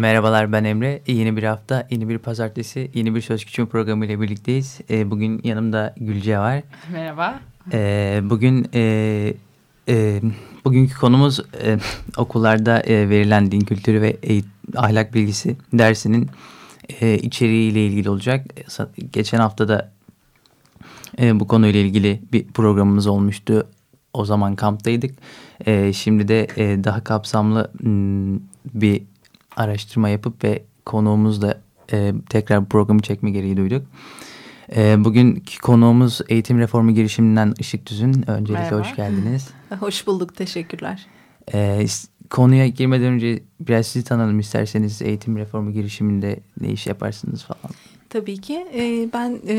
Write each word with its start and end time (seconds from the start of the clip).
Merhabalar 0.00 0.52
ben 0.52 0.64
Emre. 0.64 1.02
E, 1.06 1.12
yeni 1.12 1.36
bir 1.36 1.42
hafta, 1.42 1.86
yeni 1.90 2.08
bir 2.08 2.18
pazartesi, 2.18 2.90
yeni 2.94 3.14
bir 3.14 3.20
Söz 3.20 3.44
Küçüğün 3.44 3.66
programı 3.66 4.06
ile 4.06 4.20
birlikteyiz. 4.20 4.80
E, 4.90 5.10
bugün 5.10 5.40
yanımda 5.44 5.94
Gülce 5.96 6.38
var. 6.38 6.62
Merhaba. 6.92 7.40
Bugün 8.30 8.64
bugünkü 10.64 10.94
konumuz 11.00 11.40
okullarda 12.16 12.82
verilen 12.88 13.52
din 13.52 13.60
kültürü 13.60 14.02
ve 14.02 14.16
ahlak 14.76 15.14
bilgisi 15.14 15.56
dersinin 15.72 16.30
içeriği 17.00 17.72
ile 17.72 17.86
ilgili 17.86 18.10
olacak. 18.10 18.46
Geçen 19.12 19.38
hafta 19.38 19.68
da 19.68 19.92
bu 21.20 21.46
konuyla 21.46 21.80
ilgili 21.80 22.20
bir 22.32 22.46
programımız 22.46 23.06
olmuştu. 23.06 23.66
O 24.12 24.24
zaman 24.24 24.56
kamptaydık. 24.56 25.14
Şimdi 25.94 26.28
de 26.28 26.48
daha 26.84 27.04
kapsamlı 27.04 27.70
bir 28.74 29.02
araştırma 29.56 30.08
yapıp 30.08 30.44
ve 30.44 30.62
konuğumuzla 30.86 31.60
e, 31.92 32.12
tekrar 32.28 32.68
programı 32.68 33.00
çekme 33.00 33.30
gereği 33.30 33.56
duyduk. 33.56 33.86
E, 34.76 35.04
bugünkü 35.04 35.58
konuğumuz 35.58 36.20
eğitim 36.28 36.58
reformu 36.58 36.94
girişiminden 36.94 37.54
Işık 37.58 37.86
Düz'ün. 37.86 38.30
Öncelikle 38.30 38.52
Merhaba. 38.52 38.80
hoş 38.80 38.96
geldiniz. 38.96 39.50
Hoş 39.80 40.06
bulduk, 40.06 40.36
teşekkürler. 40.36 41.06
E, 41.54 41.86
konuya 42.30 42.66
girmeden 42.66 43.12
önce 43.12 43.42
biraz 43.60 43.86
sizi 43.86 44.04
tanıyalım 44.04 44.40
isterseniz 44.40 45.02
eğitim 45.02 45.36
reformu 45.36 45.72
girişiminde 45.72 46.40
ne 46.60 46.72
iş 46.72 46.86
yaparsınız 46.86 47.42
falan. 47.42 47.74
Tabii 48.10 48.40
ki. 48.40 48.66
Ee, 48.74 49.08
ben 49.12 49.38
e, 49.48 49.56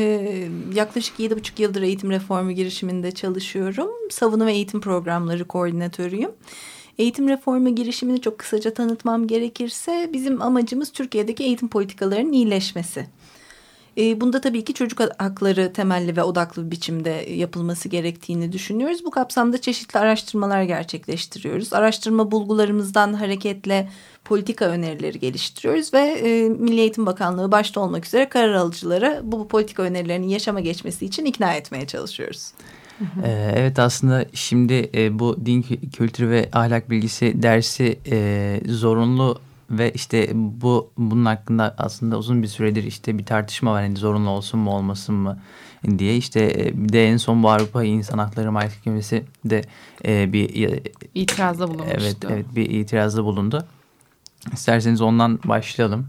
yaklaşık 0.74 1.20
yedi 1.20 1.36
buçuk 1.36 1.60
yıldır 1.60 1.82
eğitim 1.82 2.10
reformu 2.10 2.52
girişiminde 2.52 3.10
çalışıyorum. 3.10 3.88
Savunma 4.10 4.46
ve 4.46 4.52
eğitim 4.52 4.80
programları 4.80 5.44
koordinatörüyüm. 5.44 6.30
Eğitim 7.02 7.28
reformu 7.28 7.74
girişimini 7.74 8.20
çok 8.20 8.38
kısaca 8.38 8.74
tanıtmam 8.74 9.26
gerekirse 9.26 10.10
bizim 10.12 10.42
amacımız 10.42 10.92
Türkiye'deki 10.92 11.44
eğitim 11.44 11.68
politikalarının 11.68 12.32
iyileşmesi. 12.32 13.06
E, 13.98 14.20
bunda 14.20 14.40
tabii 14.40 14.64
ki 14.64 14.74
çocuk 14.74 15.00
hakları 15.18 15.72
temelli 15.72 16.16
ve 16.16 16.22
odaklı 16.22 16.70
biçimde 16.70 17.10
yapılması 17.30 17.88
gerektiğini 17.88 18.52
düşünüyoruz. 18.52 19.04
Bu 19.04 19.10
kapsamda 19.10 19.60
çeşitli 19.60 19.98
araştırmalar 19.98 20.62
gerçekleştiriyoruz. 20.62 21.72
Araştırma 21.72 22.30
bulgularımızdan 22.30 23.12
hareketle 23.12 23.88
politika 24.24 24.64
önerileri 24.64 25.18
geliştiriyoruz 25.18 25.94
ve 25.94 26.00
e, 26.00 26.48
Milli 26.48 26.80
Eğitim 26.80 27.06
Bakanlığı 27.06 27.52
başta 27.52 27.80
olmak 27.80 28.06
üzere 28.06 28.28
karar 28.28 28.54
alıcılara 28.54 29.20
bu 29.24 29.48
politika 29.48 29.82
önerilerinin 29.82 30.28
yaşama 30.28 30.60
geçmesi 30.60 31.06
için 31.06 31.24
ikna 31.24 31.54
etmeye 31.54 31.86
çalışıyoruz. 31.86 32.52
Ee, 33.24 33.52
evet 33.56 33.78
aslında 33.78 34.24
şimdi 34.32 34.90
e, 34.94 35.18
bu 35.18 35.46
din 35.46 35.62
kültürü 35.96 36.30
ve 36.30 36.48
ahlak 36.52 36.90
bilgisi 36.90 37.42
dersi 37.42 37.98
e, 38.10 38.60
zorunlu 38.68 39.38
ve 39.70 39.92
işte 39.92 40.30
bu 40.34 40.90
bunun 40.98 41.24
hakkında 41.24 41.74
aslında 41.78 42.18
uzun 42.18 42.42
bir 42.42 42.48
süredir 42.48 42.84
işte 42.84 43.18
bir 43.18 43.24
tartışma 43.24 43.72
var. 43.72 43.82
Yani 43.82 43.96
zorunlu 43.96 44.30
olsun 44.30 44.60
mu 44.60 44.70
olmasın 44.70 45.14
mı 45.14 45.38
diye 45.98 46.16
işte 46.16 46.52
e, 46.58 46.84
bir 46.84 46.92
de 46.92 47.08
en 47.08 47.16
son 47.16 47.42
bu 47.42 47.50
Avrupa 47.50 47.84
İnsan 47.84 48.18
Hakları 48.18 48.52
Mahkemesi 48.52 49.24
de 49.44 49.62
e, 50.04 50.32
bir 50.32 50.80
itirazda 51.14 51.68
bulunmuştu. 51.68 51.98
Evet, 52.00 52.16
evet 52.30 52.46
bir 52.56 52.70
itirazda 52.70 53.24
bulundu. 53.24 53.64
İsterseniz 54.52 55.00
ondan 55.00 55.38
başlayalım. 55.44 56.06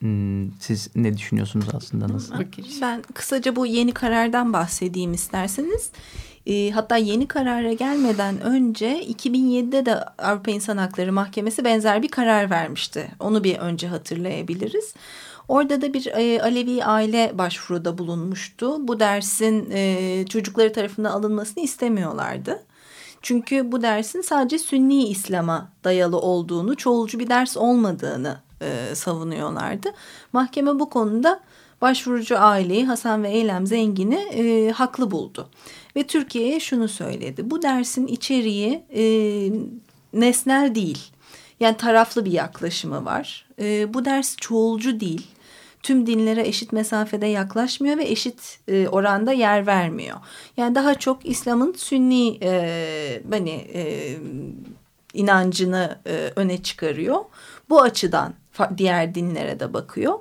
Hmm, 0.00 0.50
siz 0.60 0.88
ne 0.94 1.16
düşünüyorsunuz 1.16 1.66
aslında 1.74 2.08
nasıl? 2.08 2.34
Ben 2.82 3.02
kısaca 3.14 3.56
bu 3.56 3.66
yeni 3.66 3.92
karardan 3.92 4.52
bahsedeyim 4.52 5.12
isterseniz. 5.12 5.90
E, 6.46 6.70
hatta 6.70 6.96
yeni 6.96 7.28
karara 7.28 7.72
gelmeden 7.72 8.40
önce 8.40 9.04
2007'de 9.04 9.86
de 9.86 10.04
Avrupa 10.04 10.50
İnsan 10.50 10.76
Hakları 10.76 11.12
Mahkemesi 11.12 11.64
benzer 11.64 12.02
bir 12.02 12.08
karar 12.08 12.50
vermişti. 12.50 13.10
Onu 13.20 13.44
bir 13.44 13.58
önce 13.58 13.88
hatırlayabiliriz. 13.88 14.94
Orada 15.48 15.82
da 15.82 15.94
bir 15.94 16.06
e, 16.06 16.42
Alevi 16.42 16.84
aile 16.84 17.32
başvuruda 17.34 17.98
bulunmuştu. 17.98 18.88
Bu 18.88 19.00
dersin 19.00 19.70
e, 19.70 20.24
çocukları 20.28 20.72
tarafından 20.72 21.10
alınmasını 21.10 21.64
istemiyorlardı. 21.64 22.62
Çünkü 23.22 23.72
bu 23.72 23.82
dersin 23.82 24.20
sadece 24.20 24.58
Sünni 24.58 25.08
İslam'a 25.08 25.72
dayalı 25.84 26.18
olduğunu, 26.18 26.76
çoğulcu 26.76 27.18
bir 27.18 27.28
ders 27.28 27.56
olmadığını 27.56 28.45
e, 28.60 28.94
savunuyorlardı. 28.94 29.88
Mahkeme 30.32 30.78
bu 30.78 30.90
konuda 30.90 31.40
başvurucu 31.80 32.38
aileyi 32.38 32.86
Hasan 32.86 33.22
ve 33.22 33.30
Eylem 33.30 33.66
Zengin'i 33.66 34.14
e, 34.14 34.70
haklı 34.70 35.10
buldu. 35.10 35.48
Ve 35.96 36.06
Türkiye'ye 36.06 36.60
şunu 36.60 36.88
söyledi. 36.88 37.50
Bu 37.50 37.62
dersin 37.62 38.06
içeriği 38.06 38.84
e, 38.94 39.02
nesnel 40.12 40.74
değil. 40.74 40.98
Yani 41.60 41.76
taraflı 41.76 42.24
bir 42.24 42.32
yaklaşımı 42.32 43.04
var. 43.04 43.46
E, 43.60 43.94
bu 43.94 44.04
ders 44.04 44.36
çoğulcu 44.36 45.00
değil. 45.00 45.26
Tüm 45.82 46.06
dinlere 46.06 46.48
eşit 46.48 46.72
mesafede 46.72 47.26
yaklaşmıyor 47.26 47.96
ve 47.96 48.04
eşit 48.04 48.58
e, 48.68 48.88
oranda 48.88 49.32
yer 49.32 49.66
vermiyor. 49.66 50.16
Yani 50.56 50.74
daha 50.74 50.94
çok 50.94 51.26
İslam'ın 51.26 51.72
sünni 51.72 52.38
e, 52.42 53.22
hani 53.30 53.50
e, 53.74 54.16
inancını 55.14 55.98
e, 56.06 56.32
öne 56.36 56.62
çıkarıyor. 56.62 57.24
Bu 57.68 57.82
açıdan 57.82 58.34
diğer 58.78 59.14
dinlere 59.14 59.60
de 59.60 59.74
bakıyor. 59.74 60.18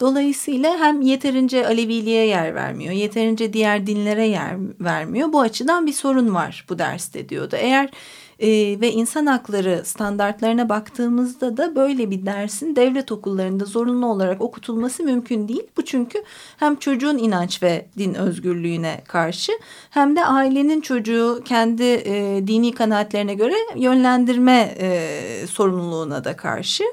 Dolayısıyla 0.00 0.78
hem 0.78 1.00
yeterince 1.00 1.66
Aleviliğe 1.66 2.26
yer 2.26 2.54
vermiyor, 2.54 2.92
yeterince 2.92 3.52
diğer 3.52 3.86
dinlere 3.86 4.26
yer 4.26 4.56
vermiyor. 4.80 5.32
Bu 5.32 5.40
açıdan 5.40 5.86
bir 5.86 5.92
sorun 5.92 6.34
var 6.34 6.66
bu 6.68 6.78
derste 6.78 7.28
diyordu. 7.28 7.56
Eğer 7.58 7.90
e, 8.38 8.80
ve 8.80 8.92
insan 8.92 9.26
hakları 9.26 9.82
standartlarına 9.84 10.68
baktığımızda 10.68 11.56
da 11.56 11.76
böyle 11.76 12.10
bir 12.10 12.26
dersin 12.26 12.76
devlet 12.76 13.12
okullarında 13.12 13.64
zorunlu 13.64 14.06
olarak 14.06 14.40
okutulması 14.40 15.02
mümkün 15.02 15.48
değil. 15.48 15.66
Bu 15.76 15.84
çünkü 15.84 16.22
hem 16.56 16.76
çocuğun 16.76 17.18
inanç 17.18 17.62
ve 17.62 17.86
din 17.98 18.14
özgürlüğüne 18.14 19.02
karşı 19.08 19.52
hem 19.90 20.16
de 20.16 20.24
ailenin 20.24 20.80
çocuğu 20.80 21.42
kendi 21.44 21.82
e, 21.84 22.42
dini 22.46 22.72
kanaatlerine 22.72 23.34
göre 23.34 23.54
yönlendirme 23.76 24.74
e, 24.80 25.46
sorumluluğuna 25.46 26.24
da 26.24 26.36
karşı. 26.36 26.84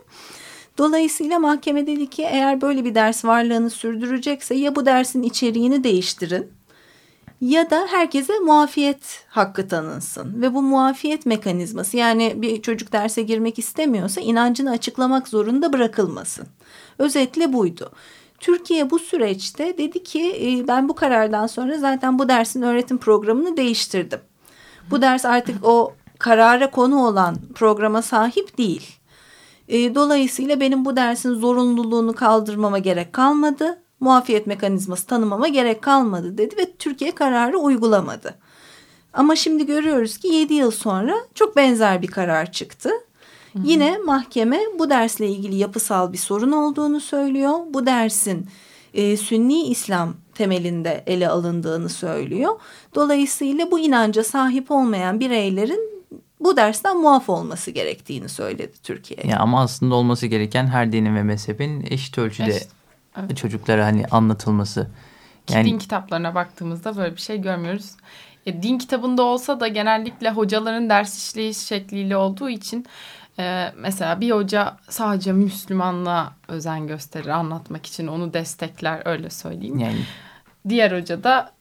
Dolayısıyla 0.78 1.40
mahkeme 1.40 1.88
dedi 1.88 2.10
ki 2.10 2.24
eğer 2.24 2.62
böyle 2.62 2.86
bir 2.86 2.96
ders 2.96 3.26
varlığını 3.26 3.70
sürdürecekse 3.70 4.56
ya 4.56 4.76
bu 4.76 4.86
dersin 4.86 5.24
içeriğini 5.24 5.84
değiştirin 5.84 6.52
ya 7.42 7.70
da 7.70 7.88
herkese 7.90 8.40
muafiyet 8.40 9.26
hakkı 9.28 9.68
tanınsın 9.68 10.42
ve 10.42 10.54
bu 10.54 10.62
muafiyet 10.62 11.26
mekanizması 11.26 11.98
yani 11.98 12.34
bir 12.36 12.62
çocuk 12.62 12.92
derse 12.92 13.22
girmek 13.22 13.60
istemiyorsa 13.60 14.22
inancını 14.22 14.72
açıklamak 14.72 15.28
zorunda 15.28 15.74
bırakılmasın. 15.74 16.48
Özetle 17.00 17.54
buydu. 17.54 17.92
Türkiye 18.40 18.90
bu 18.90 19.00
süreçte 19.00 19.78
dedi 19.78 20.04
ki 20.04 20.36
e, 20.42 20.68
ben 20.68 20.90
bu 20.90 20.96
karardan 20.96 21.48
sonra 21.48 21.78
zaten 21.78 22.20
bu 22.20 22.30
dersin 22.30 22.62
öğretim 22.62 22.98
programını 22.98 23.58
değiştirdim. 23.58 24.20
Bu 24.92 25.02
ders 25.02 25.26
artık 25.26 25.56
o 25.66 25.94
karara 26.20 26.72
konu 26.72 27.08
olan 27.08 27.38
programa 27.56 28.02
sahip 28.02 28.58
değil. 28.58 28.96
E, 29.68 29.96
dolayısıyla 29.96 30.60
benim 30.60 30.86
bu 30.86 30.96
dersin 30.96 31.34
zorunluluğunu 31.34 32.16
kaldırmama 32.16 32.80
gerek 32.80 33.14
kalmadı. 33.14 33.82
Muafiyet 34.00 34.48
mekanizması 34.48 35.08
tanımama 35.08 35.48
gerek 35.48 35.82
kalmadı 35.82 36.38
dedi 36.38 36.58
ve 36.58 36.72
Türkiye 36.80 37.12
kararı 37.12 37.58
uygulamadı. 37.58 38.36
Ama 39.14 39.36
şimdi 39.36 39.66
görüyoruz 39.66 40.18
ki 40.18 40.28
7 40.28 40.54
yıl 40.54 40.72
sonra 40.72 41.16
çok 41.34 41.56
benzer 41.56 42.02
bir 42.02 42.08
karar 42.08 42.52
çıktı. 42.52 42.90
Hı 43.54 43.60
hı. 43.60 43.64
Yine 43.66 43.98
mahkeme 43.98 44.60
bu 44.80 44.90
dersle 44.90 45.28
ilgili 45.28 45.56
yapısal 45.56 46.14
bir 46.14 46.18
sorun 46.18 46.52
olduğunu 46.52 47.00
söylüyor. 47.00 47.54
Bu 47.70 47.86
dersin 47.86 48.48
e, 48.94 49.18
Sünni 49.18 49.64
İslam 49.64 50.14
temelinde 50.34 51.04
ele 51.08 51.30
alındığını 51.30 51.90
söylüyor. 51.90 52.60
Dolayısıyla 52.96 53.72
bu 53.72 53.80
inanca 53.80 54.24
sahip 54.24 54.72
olmayan 54.72 55.20
bireylerin 55.20 55.95
bu 56.40 56.58
dersten 56.58 56.98
muaf 56.98 57.30
olması 57.30 57.72
gerektiğini 57.72 58.30
söyledi 58.30 58.74
Türkiye. 58.84 59.20
Ya 59.28 59.40
ama 59.40 59.62
aslında 59.62 59.96
olması 59.96 60.28
gereken 60.28 60.68
her 60.68 60.92
dinin 60.92 61.16
ve 61.16 61.24
mezhebin 61.24 61.88
eşit 61.90 62.18
ölçüde 62.18 62.50
eşit, 62.50 62.70
evet. 63.18 63.38
çocuklara 63.38 63.86
hani 63.86 64.06
anlatılması. 64.12 64.88
Yani... 65.50 65.66
Din 65.66 65.78
kitaplarına 65.78 66.36
baktığımızda 66.36 66.98
böyle 66.98 67.16
bir 67.16 67.22
şey 67.22 67.42
görmüyoruz. 67.42 67.92
E, 68.46 68.64
din 68.64 68.78
kitabında 68.78 69.24
olsa 69.24 69.60
da 69.60 69.68
genellikle 69.68 70.30
hocaların 70.30 70.90
ders 70.90 71.18
işleyiş 71.18 71.58
şekliyle 71.58 72.18
olduğu 72.18 72.50
için 72.50 72.86
Ee, 73.40 73.72
mesela 73.78 74.22
bir 74.22 74.32
hoca 74.32 74.78
sadece 74.90 75.34
Müslümanlığa 75.34 76.34
özen 76.48 76.88
gösterir 76.88 77.28
anlatmak 77.28 77.86
için 77.86 78.08
onu 78.08 78.34
destekler 78.34 79.02
öyle 79.06 79.30
söyleyeyim. 79.30 79.80
Yani 79.80 80.00
Diğer 80.70 81.02
hoca 81.02 81.24
da 81.24 81.52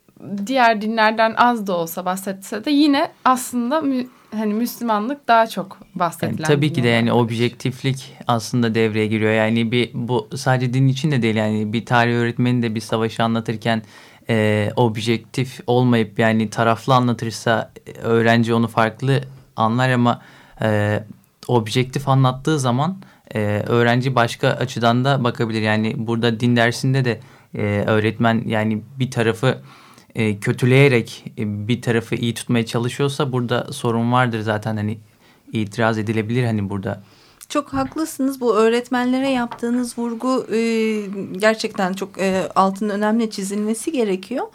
diğer 0.46 0.80
dinlerden 0.80 1.34
az 1.36 1.66
da 1.66 1.76
olsa 1.76 2.04
bahsetse 2.04 2.64
de 2.64 2.70
yine 2.70 3.12
aslında 3.24 3.80
mü, 3.80 4.06
hani 4.34 4.54
Müslümanlık 4.54 5.28
daha 5.28 5.46
çok 5.46 5.78
bahsedilen. 5.94 6.30
Yani 6.30 6.42
tabii 6.42 6.72
ki 6.72 6.82
de 6.82 6.88
yani 6.88 7.12
objektiflik 7.12 8.12
aslında 8.26 8.74
devreye 8.74 9.06
giriyor. 9.06 9.32
Yani 9.32 9.72
bir 9.72 9.90
bu 9.94 10.28
sadece 10.36 10.74
din 10.74 10.88
için 10.88 11.10
de 11.10 11.22
değil 11.22 11.36
yani 11.36 11.72
bir 11.72 11.86
tarih 11.86 12.14
öğretmeni 12.14 12.62
de 12.62 12.74
bir 12.74 12.80
savaşı 12.80 13.24
anlatırken 13.24 13.82
e, 14.28 14.70
objektif 14.76 15.60
olmayıp 15.66 16.18
yani 16.18 16.50
taraflı 16.50 16.94
anlatırsa 16.94 17.72
e, 17.86 17.90
öğrenci 18.00 18.54
onu 18.54 18.68
farklı 18.68 19.20
anlar 19.56 19.90
ama 19.90 20.22
e, 20.62 21.00
objektif 21.48 22.08
anlattığı 22.08 22.58
zaman 22.58 22.96
e, 23.34 23.40
öğrenci 23.66 24.14
başka 24.14 24.48
açıdan 24.48 25.04
da 25.04 25.24
bakabilir. 25.24 25.62
Yani 25.62 25.94
burada 25.96 26.40
din 26.40 26.56
dersinde 26.56 27.04
de 27.04 27.20
e, 27.54 27.84
öğretmen 27.86 28.42
yani 28.46 28.82
bir 28.98 29.10
tarafı 29.10 29.58
e, 30.14 30.40
kötüleyerek 30.40 31.24
e, 31.38 31.68
bir 31.68 31.82
tarafı 31.82 32.14
iyi 32.14 32.34
tutmaya 32.34 32.66
çalışıyorsa 32.66 33.32
burada 33.32 33.72
sorun 33.72 34.12
vardır 34.12 34.40
zaten 34.40 34.76
hani 34.76 34.98
itiraz 35.52 35.98
edilebilir 35.98 36.44
hani 36.44 36.70
burada. 36.70 37.02
Çok 37.48 37.72
haklısınız. 37.72 38.40
Bu 38.40 38.56
öğretmenlere 38.56 39.28
yaptığınız 39.28 39.98
vurgu 39.98 40.46
e, 40.52 40.58
gerçekten 41.32 41.92
çok 41.92 42.18
e, 42.18 42.48
altının 42.54 42.90
önemli 42.90 43.30
çizilmesi 43.30 43.92
gerekiyor. 43.92 44.46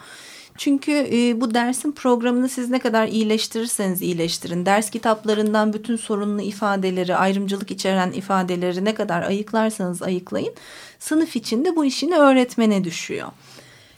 Çünkü 0.60 0.92
e, 0.92 1.40
bu 1.40 1.54
dersin 1.54 1.92
programını 1.92 2.48
siz 2.48 2.70
ne 2.70 2.78
kadar 2.78 3.08
iyileştirirseniz 3.08 4.02
iyileştirin. 4.02 4.66
Ders 4.66 4.90
kitaplarından 4.90 5.72
bütün 5.72 5.96
sorunlu 5.96 6.42
ifadeleri, 6.42 7.16
ayrımcılık 7.16 7.70
içeren 7.70 8.12
ifadeleri 8.12 8.84
ne 8.84 8.94
kadar 8.94 9.22
ayıklarsanız 9.22 10.02
ayıklayın. 10.02 10.54
Sınıf 10.98 11.36
içinde 11.36 11.76
bu 11.76 11.84
işini 11.84 12.16
öğretmene 12.16 12.84
düşüyor. 12.84 13.28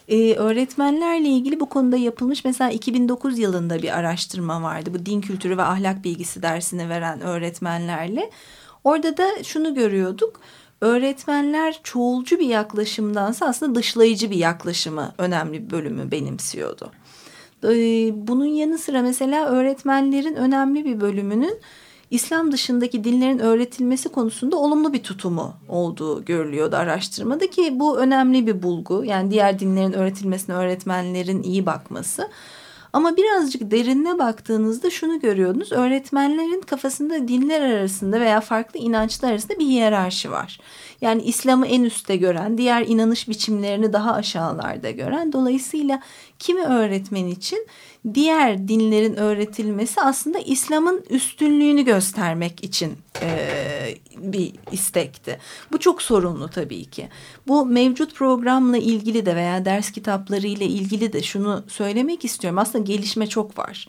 Ee, 0.08 0.34
öğretmenlerle 0.34 1.28
ilgili 1.28 1.60
bu 1.60 1.69
konuda 1.69 1.96
yapılmış 1.96 2.44
mesela 2.44 2.70
2009 2.70 3.38
yılında 3.38 3.82
bir 3.82 3.99
araştırma 3.99 4.62
vardı. 4.62 4.90
Bu 4.94 5.06
din 5.06 5.20
kültürü 5.20 5.56
ve 5.56 5.62
ahlak 5.62 6.04
bilgisi 6.04 6.43
dersini 6.43 6.88
veren 6.88 7.20
öğretmenlerle. 7.20 8.31
Orada 8.84 9.16
da 9.16 9.44
şunu 9.44 9.75
görüyorduk. 9.75 10.40
Öğretmenler 10.81 11.81
çoğulcu 11.82 12.38
bir 12.38 12.46
yaklaşımdansa 12.46 13.46
aslında 13.46 13.75
dışlayıcı 13.75 14.31
bir 14.31 14.37
yaklaşımı 14.37 15.14
önemli 15.19 15.64
bir 15.64 15.70
bölümü 15.70 16.10
benimsiyordu. 16.10 16.93
Ee, 17.64 17.69
bunun 18.28 18.46
yanı 18.46 18.78
sıra 18.78 19.02
mesela 19.02 19.48
öğretmenlerin 19.48 20.34
önemli 20.34 20.84
bir 20.84 21.00
bölümünün 21.00 21.60
İslam 22.12 22.52
dışındaki 22.52 23.04
dinlerin 23.04 23.38
öğretilmesi 23.38 24.08
konusunda 24.08 24.56
olumlu 24.56 24.92
bir 24.92 25.02
tutumu 25.02 25.54
olduğu 25.68 26.24
görülüyordu 26.24 26.76
araştırmada 26.76 27.50
ki 27.50 27.80
bu 27.80 27.98
önemli 27.98 28.46
bir 28.46 28.62
bulgu. 28.62 29.04
Yani 29.04 29.30
diğer 29.30 29.58
dinlerin 29.58 29.92
öğretilmesine 29.92 30.56
öğretmenlerin 30.56 31.42
iyi 31.42 31.66
bakması. 31.66 32.28
Ama 32.92 33.16
birazcık 33.16 33.70
derinine 33.70 34.18
baktığınızda 34.18 34.90
şunu 34.90 35.20
görüyordunuz. 35.20 35.72
Öğretmenlerin 35.72 36.60
kafasında 36.60 37.28
dinler 37.28 37.60
arasında 37.60 38.20
veya 38.20 38.40
farklı 38.40 38.80
inançlar 38.80 39.30
arasında 39.30 39.58
bir 39.58 39.64
hiyerarşi 39.64 40.30
var. 40.30 40.60
Yani 41.00 41.22
İslam'ı 41.22 41.66
en 41.66 41.82
üstte 41.82 42.16
gören, 42.16 42.58
diğer 42.58 42.86
inanış 42.86 43.28
biçimlerini 43.28 43.92
daha 43.92 44.12
aşağılarda 44.12 44.90
gören. 44.90 45.32
Dolayısıyla 45.32 46.02
kimi 46.42 46.62
öğretmen 46.62 47.26
için 47.26 47.66
diğer 48.14 48.68
dinlerin 48.68 49.16
öğretilmesi 49.16 50.00
aslında 50.00 50.38
İslam'ın 50.38 51.04
üstünlüğünü 51.10 51.82
göstermek 51.82 52.64
için 52.64 52.92
e, 53.22 53.48
bir 54.16 54.52
istekti. 54.72 55.38
Bu 55.72 55.78
çok 55.78 56.02
sorunlu 56.02 56.48
tabii 56.48 56.84
ki. 56.84 57.08
Bu 57.48 57.66
mevcut 57.66 58.14
programla 58.14 58.76
ilgili 58.76 59.26
de 59.26 59.36
veya 59.36 59.64
ders 59.64 59.90
kitapları 59.90 60.46
ile 60.46 60.64
ilgili 60.64 61.12
de 61.12 61.22
şunu 61.22 61.64
söylemek 61.68 62.24
istiyorum. 62.24 62.58
Aslında 62.58 62.84
gelişme 62.84 63.26
çok 63.26 63.58
var. 63.58 63.88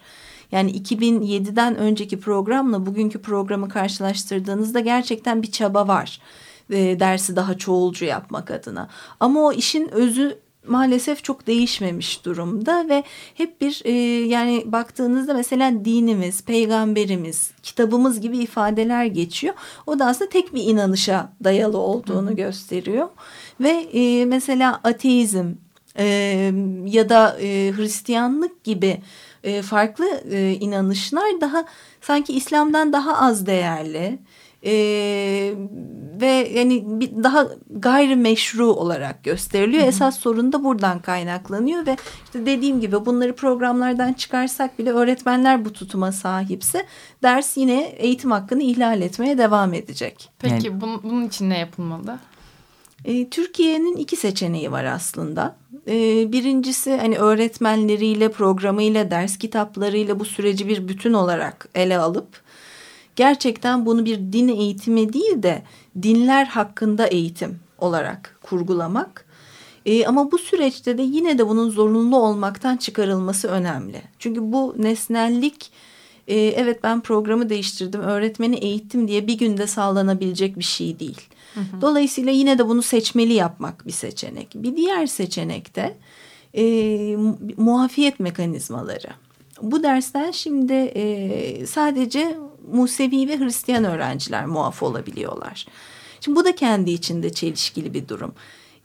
Yani 0.52 0.72
2007'den 0.72 1.76
önceki 1.76 2.20
programla 2.20 2.86
bugünkü 2.86 3.22
programı 3.22 3.70
karşılaştırdığınızda 3.70 4.80
gerçekten 4.80 5.44
bir 5.44 5.52
çaba 5.52 5.88
var. 5.88 6.20
E, 6.70 7.00
dersi 7.00 7.36
daha 7.36 7.58
çoğulcu 7.58 8.06
yapmak 8.06 8.52
adına. 8.52 8.90
Ama 9.20 9.42
o 9.42 9.54
işin 9.54 9.88
özü 9.88 10.43
maalesef 10.68 11.24
çok 11.24 11.48
değişmemiş 11.48 12.26
durumda 12.26 12.90
ve 12.90 13.04
hep 13.36 13.62
bir 13.62 13.82
e, 13.86 13.92
yani 14.28 14.64
baktığınızda 14.66 15.34
mesela 15.34 15.86
dinimiz, 15.86 16.44
peygamberimiz, 16.44 17.52
kitabımız 17.64 18.22
gibi 18.22 18.38
ifadeler 18.38 19.06
geçiyor. 19.06 19.54
O 19.88 20.00
da 20.00 20.06
aslında 20.06 20.30
tek 20.30 20.54
bir 20.54 20.64
inanışa 20.64 21.34
dayalı 21.44 21.78
olduğunu 21.78 22.30
Hı. 22.30 22.34
gösteriyor. 22.34 23.10
Ve 23.60 23.88
e, 23.94 24.26
mesela 24.26 24.82
ateizm 24.84 25.46
e, 25.98 26.06
ya 26.86 27.10
da 27.10 27.38
e, 27.42 27.74
Hristiyanlık 27.76 28.64
gibi 28.64 29.02
e, 29.44 29.62
farklı 29.62 30.06
e, 30.32 30.52
inanışlar 30.52 31.42
daha 31.42 31.66
sanki 32.02 32.34
İslam'dan 32.34 32.94
daha 32.94 33.18
az 33.18 33.46
değerli 33.46 34.20
ee, 34.66 35.54
ve 36.22 36.50
yani 36.54 36.84
bir 36.86 37.24
daha 37.24 37.48
gayrimeşru 37.70 38.68
olarak 38.68 39.24
gösteriliyor. 39.24 39.82
Hı 39.82 39.86
hı. 39.86 39.90
Esas 39.90 40.20
sorun 40.20 40.54
da 40.54 40.64
buradan 40.64 41.00
kaynaklanıyor 41.00 41.86
ve 41.86 41.98
işte 42.26 42.46
dediğim 42.46 42.82
gibi 42.82 43.06
bunları 43.06 43.36
programlardan 43.36 44.14
çıkarsak 44.14 44.80
bile 44.80 44.92
öğretmenler 44.92 45.66
bu 45.66 45.74
tutuma 45.74 46.12
sahipse 46.12 46.86
ders 47.24 47.58
yine 47.58 47.84
eğitim 47.84 48.32
hakkını 48.32 48.64
ihlal 48.64 49.02
etmeye 49.02 49.38
devam 49.38 49.74
edecek. 49.74 50.30
Peki 50.40 50.68
yani, 50.68 50.82
bunun, 50.82 51.04
bunun 51.04 51.28
için 51.28 51.50
ne 51.50 51.60
yapılmalı? 51.60 52.20
E, 53.06 53.30
Türkiye'nin 53.30 53.96
iki 53.96 54.16
seçeneği 54.16 54.72
var 54.72 54.84
aslında. 54.84 55.56
E, 55.88 56.32
birincisi 56.32 56.98
hani 56.98 57.18
öğretmenleriyle, 57.18 58.32
programıyla, 58.32 59.12
ders 59.12 59.38
kitaplarıyla 59.38 60.20
bu 60.20 60.26
süreci 60.26 60.68
bir 60.68 60.88
bütün 60.88 61.14
olarak 61.14 61.70
ele 61.76 61.98
alıp 61.98 62.43
gerçekten 63.16 63.86
bunu 63.86 64.06
bir 64.06 64.18
din 64.18 64.48
eğitimi 64.48 65.14
değil 65.14 65.44
de 65.44 65.64
dinler 66.02 66.46
hakkında 66.46 67.08
eğitim 67.08 67.60
olarak 67.78 68.40
kurgulamak. 68.42 69.26
E, 69.86 70.06
ama 70.06 70.32
bu 70.32 70.38
süreçte 70.38 70.98
de 70.98 71.02
yine 71.02 71.38
de 71.38 71.48
bunun 71.48 71.70
zorunlu 71.70 72.18
olmaktan 72.18 72.78
çıkarılması 72.78 73.48
önemli. 73.48 74.02
Çünkü 74.20 74.42
bu 74.42 74.76
nesnellik 74.78 75.72
e, 76.28 76.36
evet 76.36 76.84
ben 76.84 77.02
programı 77.02 77.50
değiştirdim, 77.50 78.02
öğretmeni 78.02 78.56
eğittim 78.56 79.08
diye 79.08 79.28
bir 79.28 79.38
günde 79.38 79.68
sağlanabilecek 79.68 80.60
bir 80.60 80.64
şey 80.64 81.00
değil. 81.00 81.22
Hı 81.54 81.60
hı. 81.60 81.82
Dolayısıyla 81.82 82.32
yine 82.32 82.58
de 82.58 82.68
bunu 82.68 82.82
seçmeli 82.82 83.34
yapmak 83.34 83.88
bir 83.88 83.92
seçenek. 83.92 84.48
Bir 84.56 84.78
diğer 84.78 85.08
seçenek 85.08 85.76
de 85.76 85.98
e, 86.58 86.66
muafiyet 87.58 88.20
mekanizmaları. 88.20 89.10
Bu 89.62 89.84
dersten 89.84 90.32
şimdi 90.32 90.74
e, 90.74 91.66
sadece 91.66 92.38
Musevi 92.72 93.28
ve 93.28 93.40
Hristiyan 93.40 93.84
öğrenciler 93.84 94.46
muaf 94.46 94.84
olabiliyorlar. 94.84 95.66
Şimdi 96.22 96.40
bu 96.40 96.46
da 96.46 96.56
kendi 96.56 96.92
içinde 96.92 97.34
çelişkili 97.34 97.94
bir 97.94 98.08
durum. 98.08 98.34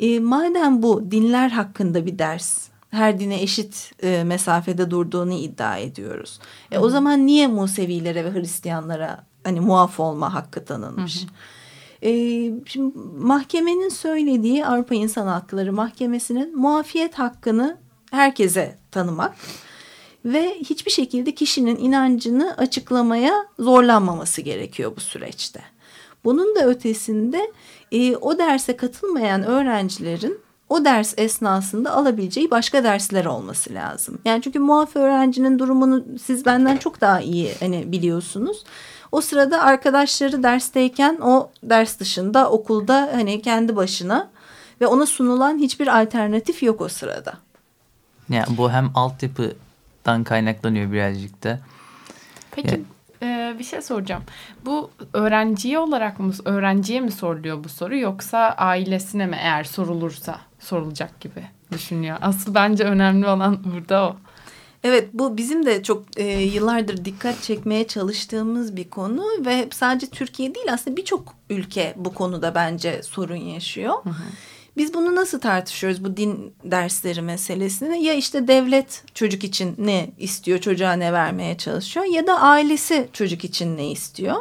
E, 0.01 0.21
madem 0.21 0.83
bu 0.83 1.11
dinler 1.11 1.51
hakkında 1.51 2.07
bir 2.07 2.19
ders, 2.19 2.69
her 2.91 3.21
dine 3.21 3.43
eşit 3.43 3.93
e, 4.03 4.25
mesafede 4.25 4.91
durduğunu 4.91 5.33
iddia 5.33 5.77
ediyoruz. 5.77 6.41
E, 6.71 6.79
o 6.79 6.89
zaman 6.89 7.27
niye 7.27 7.47
Musevilere 7.47 8.25
ve 8.25 8.33
Hristiyanlara 8.33 9.25
hani 9.45 9.61
muaf 9.61 10.01
olma 10.01 10.35
hakkı 10.35 10.65
tanınmış? 10.65 11.23
Hı 11.23 11.27
hı. 11.27 11.31
E, 12.03 12.11
şimdi 12.67 12.99
mahkemenin 13.19 13.89
söylediği 13.89 14.67
Avrupa 14.67 14.95
İnsan 14.95 15.27
Hakları 15.27 15.73
Mahkemesi'nin 15.73 16.59
muafiyet 16.59 17.15
hakkını 17.15 17.77
herkese 18.11 18.79
tanımak 18.91 19.35
ve 20.33 20.55
hiçbir 20.61 20.91
şekilde 20.91 21.35
kişinin 21.35 21.77
inancını 21.77 22.55
açıklamaya 22.57 23.47
zorlanmaması 23.59 24.43
gerekiyor 24.43 24.93
bu 24.97 25.01
süreçte. 25.01 25.61
Bunun 26.25 26.57
da 26.57 26.67
ötesinde 26.67 27.53
e, 27.93 28.17
o 28.17 28.39
derse 28.39 28.77
katılmayan 28.77 29.45
öğrencilerin 29.45 30.41
o 30.69 30.85
ders 30.85 31.15
esnasında 31.17 31.93
alabileceği 31.93 32.51
başka 32.51 32.85
dersler 32.85 33.25
olması 33.25 33.75
lazım. 33.75 34.19
Yani 34.25 34.43
çünkü 34.43 34.59
muaf 34.59 34.97
öğrencinin 34.97 35.59
durumunu 35.59 36.05
siz 36.23 36.47
benden 36.47 36.77
çok 36.77 37.01
daha 37.01 37.21
iyi 37.21 37.55
hani 37.61 37.93
biliyorsunuz. 37.93 38.65
O 39.13 39.21
sırada 39.21 39.63
arkadaşları 39.63 40.43
dersteyken 40.43 41.19
o 41.23 41.51
ders 41.63 41.99
dışında 41.99 42.51
okulda 42.51 43.11
hani 43.13 43.43
kendi 43.43 43.77
başına 43.77 44.31
ve 44.81 44.87
ona 44.87 45.07
sunulan 45.07 45.59
hiçbir 45.59 46.01
alternatif 46.01 46.63
yok 46.63 46.81
o 46.81 46.89
sırada. 46.89 47.35
Yani 48.29 48.47
bu 48.57 48.71
hem 48.71 48.91
altyapı 48.95 49.53
dan 50.07 50.25
kaynaklanıyor 50.25 50.93
birazcık 50.93 51.45
da. 51.45 51.61
Peki 52.51 52.83
e, 53.23 53.55
bir 53.59 53.65
şey 53.65 53.83
soracağım. 53.83 54.23
Bu 54.65 54.91
öğrenciye 55.13 55.79
olarak 55.79 56.21
mı 56.21 56.33
öğrenciye 56.45 57.01
mi 57.01 57.13
soruluyor 57.13 57.65
bu 57.65 57.69
soru 57.69 57.97
yoksa 57.97 58.39
ailesine 58.39 59.27
mi 59.27 59.37
eğer 59.41 59.65
sorulursa 59.65 60.41
sorulacak 60.59 61.21
gibi 61.21 61.43
düşünüyor. 61.73 62.19
Asıl 62.21 62.55
bence 62.55 62.85
önemli 62.85 63.27
olan 63.27 63.65
burada 63.65 64.09
o. 64.09 64.17
Evet 64.85 65.09
bu 65.13 65.37
bizim 65.37 65.67
de 65.67 65.83
çok 65.83 66.21
e, 66.21 66.25
yıllardır 66.43 67.05
dikkat 67.05 67.43
çekmeye 67.43 67.87
çalıştığımız 67.87 68.77
bir 68.77 68.91
konu 68.91 69.25
ve 69.47 69.69
sadece 69.73 70.07
Türkiye 70.07 70.55
değil 70.55 70.73
aslında 70.73 70.97
birçok 70.97 71.35
ülke 71.51 71.95
bu 71.97 72.15
konuda 72.15 72.55
bence 72.55 73.03
sorun 73.03 73.37
yaşıyor. 73.37 73.95
Hı 74.05 74.11
hı. 74.11 74.23
Biz 74.79 74.95
bunu 74.95 75.15
nasıl 75.15 75.41
tartışıyoruz 75.41 76.05
bu 76.05 76.17
din 76.17 76.53
dersleri 76.65 77.23
meselesini? 77.23 78.05
Ya 78.05 78.15
işte 78.15 78.49
devlet 78.49 79.03
çocuk 79.15 79.45
için 79.45 79.75
ne 79.79 80.11
istiyor, 80.19 80.59
çocuğa 80.59 80.93
ne 80.93 81.13
vermeye 81.13 81.57
çalışıyor 81.57 82.07
ya 82.07 82.27
da 82.27 82.41
ailesi 82.41 83.09
çocuk 83.13 83.45
için 83.45 83.77
ne 83.77 83.91
istiyor? 83.91 84.37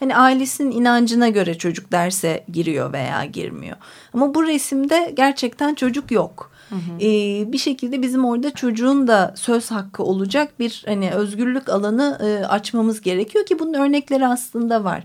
Hani 0.00 0.16
ailesinin 0.16 0.70
inancına 0.70 1.28
göre 1.28 1.58
çocuk 1.58 1.92
derse 1.92 2.44
giriyor 2.52 2.92
veya 2.92 3.24
girmiyor. 3.24 3.76
Ama 4.14 4.34
bu 4.34 4.46
resimde 4.46 5.12
gerçekten 5.16 5.74
çocuk 5.74 6.10
yok. 6.10 6.50
Hı 6.68 6.74
hı. 6.74 6.98
Ee, 7.00 7.52
bir 7.52 7.58
şekilde 7.58 8.02
bizim 8.02 8.24
orada 8.24 8.50
çocuğun 8.50 9.08
da 9.08 9.34
söz 9.36 9.70
hakkı 9.70 10.02
olacak 10.02 10.58
bir 10.58 10.82
hani 10.86 11.10
özgürlük 11.10 11.68
alanı 11.68 12.18
e, 12.22 12.46
açmamız 12.46 13.00
gerekiyor 13.00 13.46
ki 13.46 13.58
bunun 13.58 13.74
örnekleri 13.74 14.26
aslında 14.26 14.84
var. 14.84 15.04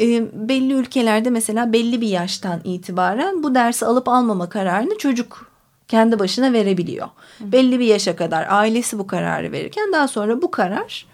E, 0.00 0.24
belli 0.48 0.72
ülkelerde 0.72 1.30
mesela 1.30 1.72
belli 1.72 2.00
bir 2.00 2.08
yaştan 2.08 2.60
itibaren 2.64 3.42
bu 3.42 3.54
dersi 3.54 3.86
alıp 3.86 4.08
almama 4.08 4.48
kararını 4.48 4.98
çocuk 4.98 5.52
kendi 5.88 6.18
başına 6.18 6.52
verebiliyor. 6.52 7.08
Hı. 7.38 7.52
Belli 7.52 7.78
bir 7.78 7.86
yaşa 7.86 8.16
kadar 8.16 8.46
ailesi 8.50 8.98
bu 8.98 9.06
kararı 9.06 9.52
verirken 9.52 9.92
daha 9.92 10.08
sonra 10.08 10.42
bu 10.42 10.50
karar 10.50 11.06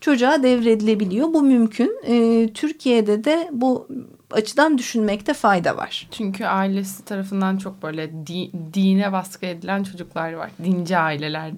çocuğa 0.00 0.42
devredilebiliyor. 0.42 1.34
Bu 1.34 1.42
mümkün. 1.42 2.00
E, 2.06 2.48
Türkiye'de 2.54 3.24
de 3.24 3.48
bu 3.52 3.88
açıdan 4.32 4.78
düşünmekte 4.78 5.34
fayda 5.34 5.76
var. 5.76 6.08
Çünkü 6.10 6.44
ailesi 6.44 7.04
tarafından 7.04 7.56
çok 7.56 7.82
böyle 7.82 8.26
di, 8.26 8.50
dine 8.74 9.12
baskı 9.12 9.46
edilen 9.46 9.82
çocuklar 9.82 10.32
var. 10.32 10.50
Dinci 10.64 10.98
aileler 10.98 11.52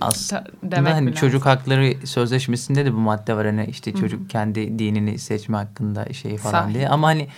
aslında 0.00 0.44
demek 0.62 0.94
hani 0.94 1.14
çocuk 1.14 1.46
hakları 1.46 2.06
sözleşmesinde 2.06 2.84
de 2.84 2.92
bu 2.92 2.98
madde 2.98 3.36
var 3.36 3.46
hani 3.46 3.66
işte 3.66 3.92
çocuk 3.92 4.20
Hı-hı. 4.20 4.28
kendi 4.28 4.78
dinini 4.78 5.18
seçme 5.18 5.56
hakkında 5.56 6.12
şey 6.12 6.36
falan 6.36 6.62
Sahi. 6.62 6.74
diye 6.74 6.88
ama 6.88 7.06
hani 7.06 7.28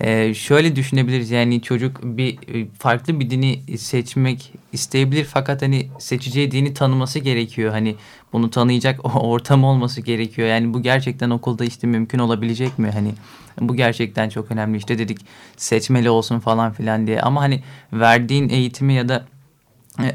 e, 0.00 0.34
şöyle 0.34 0.76
düşünebiliriz 0.76 1.30
yani 1.30 1.62
çocuk 1.62 2.00
bir 2.02 2.38
e, 2.54 2.66
farklı 2.78 3.20
bir 3.20 3.30
dini 3.30 3.78
seçmek 3.78 4.52
isteyebilir 4.72 5.24
fakat 5.24 5.62
hani 5.62 5.88
seçeceği 5.98 6.50
dini 6.50 6.74
tanıması 6.74 7.18
gerekiyor. 7.18 7.72
Hani 7.72 7.96
bunu 8.32 8.50
tanıyacak 8.50 9.16
ortam 9.16 9.64
olması 9.64 10.00
gerekiyor. 10.00 10.48
Yani 10.48 10.74
bu 10.74 10.82
gerçekten 10.82 11.30
okulda 11.30 11.64
işte 11.64 11.86
mümkün 11.86 12.18
olabilecek 12.18 12.78
mi? 12.78 12.90
Hani 12.90 13.14
bu 13.60 13.76
gerçekten 13.76 14.28
çok 14.28 14.50
önemli. 14.50 14.78
İşte 14.78 14.98
dedik 14.98 15.18
seçmeli 15.56 16.10
olsun 16.10 16.40
falan 16.40 16.72
filan 16.72 17.06
diye. 17.06 17.20
Ama 17.20 17.40
hani 17.40 17.62
verdiğin 17.92 18.48
eğitimi 18.48 18.94
ya 18.94 19.08
da 19.08 19.24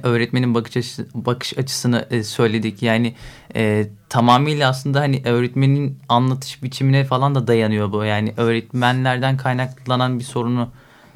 öğretmenin 0.04 0.56
bakış 0.56 0.78
açısı, 0.78 1.08
bakış 1.14 1.58
açısını 1.58 2.08
e, 2.12 2.24
söyledik. 2.24 2.84
Yani 2.84 3.16
e, 3.56 3.88
tamamıyla 4.10 4.70
aslında 4.70 5.00
hani 5.00 5.22
öğretmenin 5.26 6.00
anlatış 6.10 6.64
biçimine 6.64 7.04
falan 7.06 7.36
da 7.36 7.48
dayanıyor 7.48 7.92
bu. 7.92 8.04
Yani 8.04 8.34
öğretmenlerden 8.38 9.38
kaynaklanan 9.38 10.20
bir 10.20 10.24
sorunu 10.24 10.70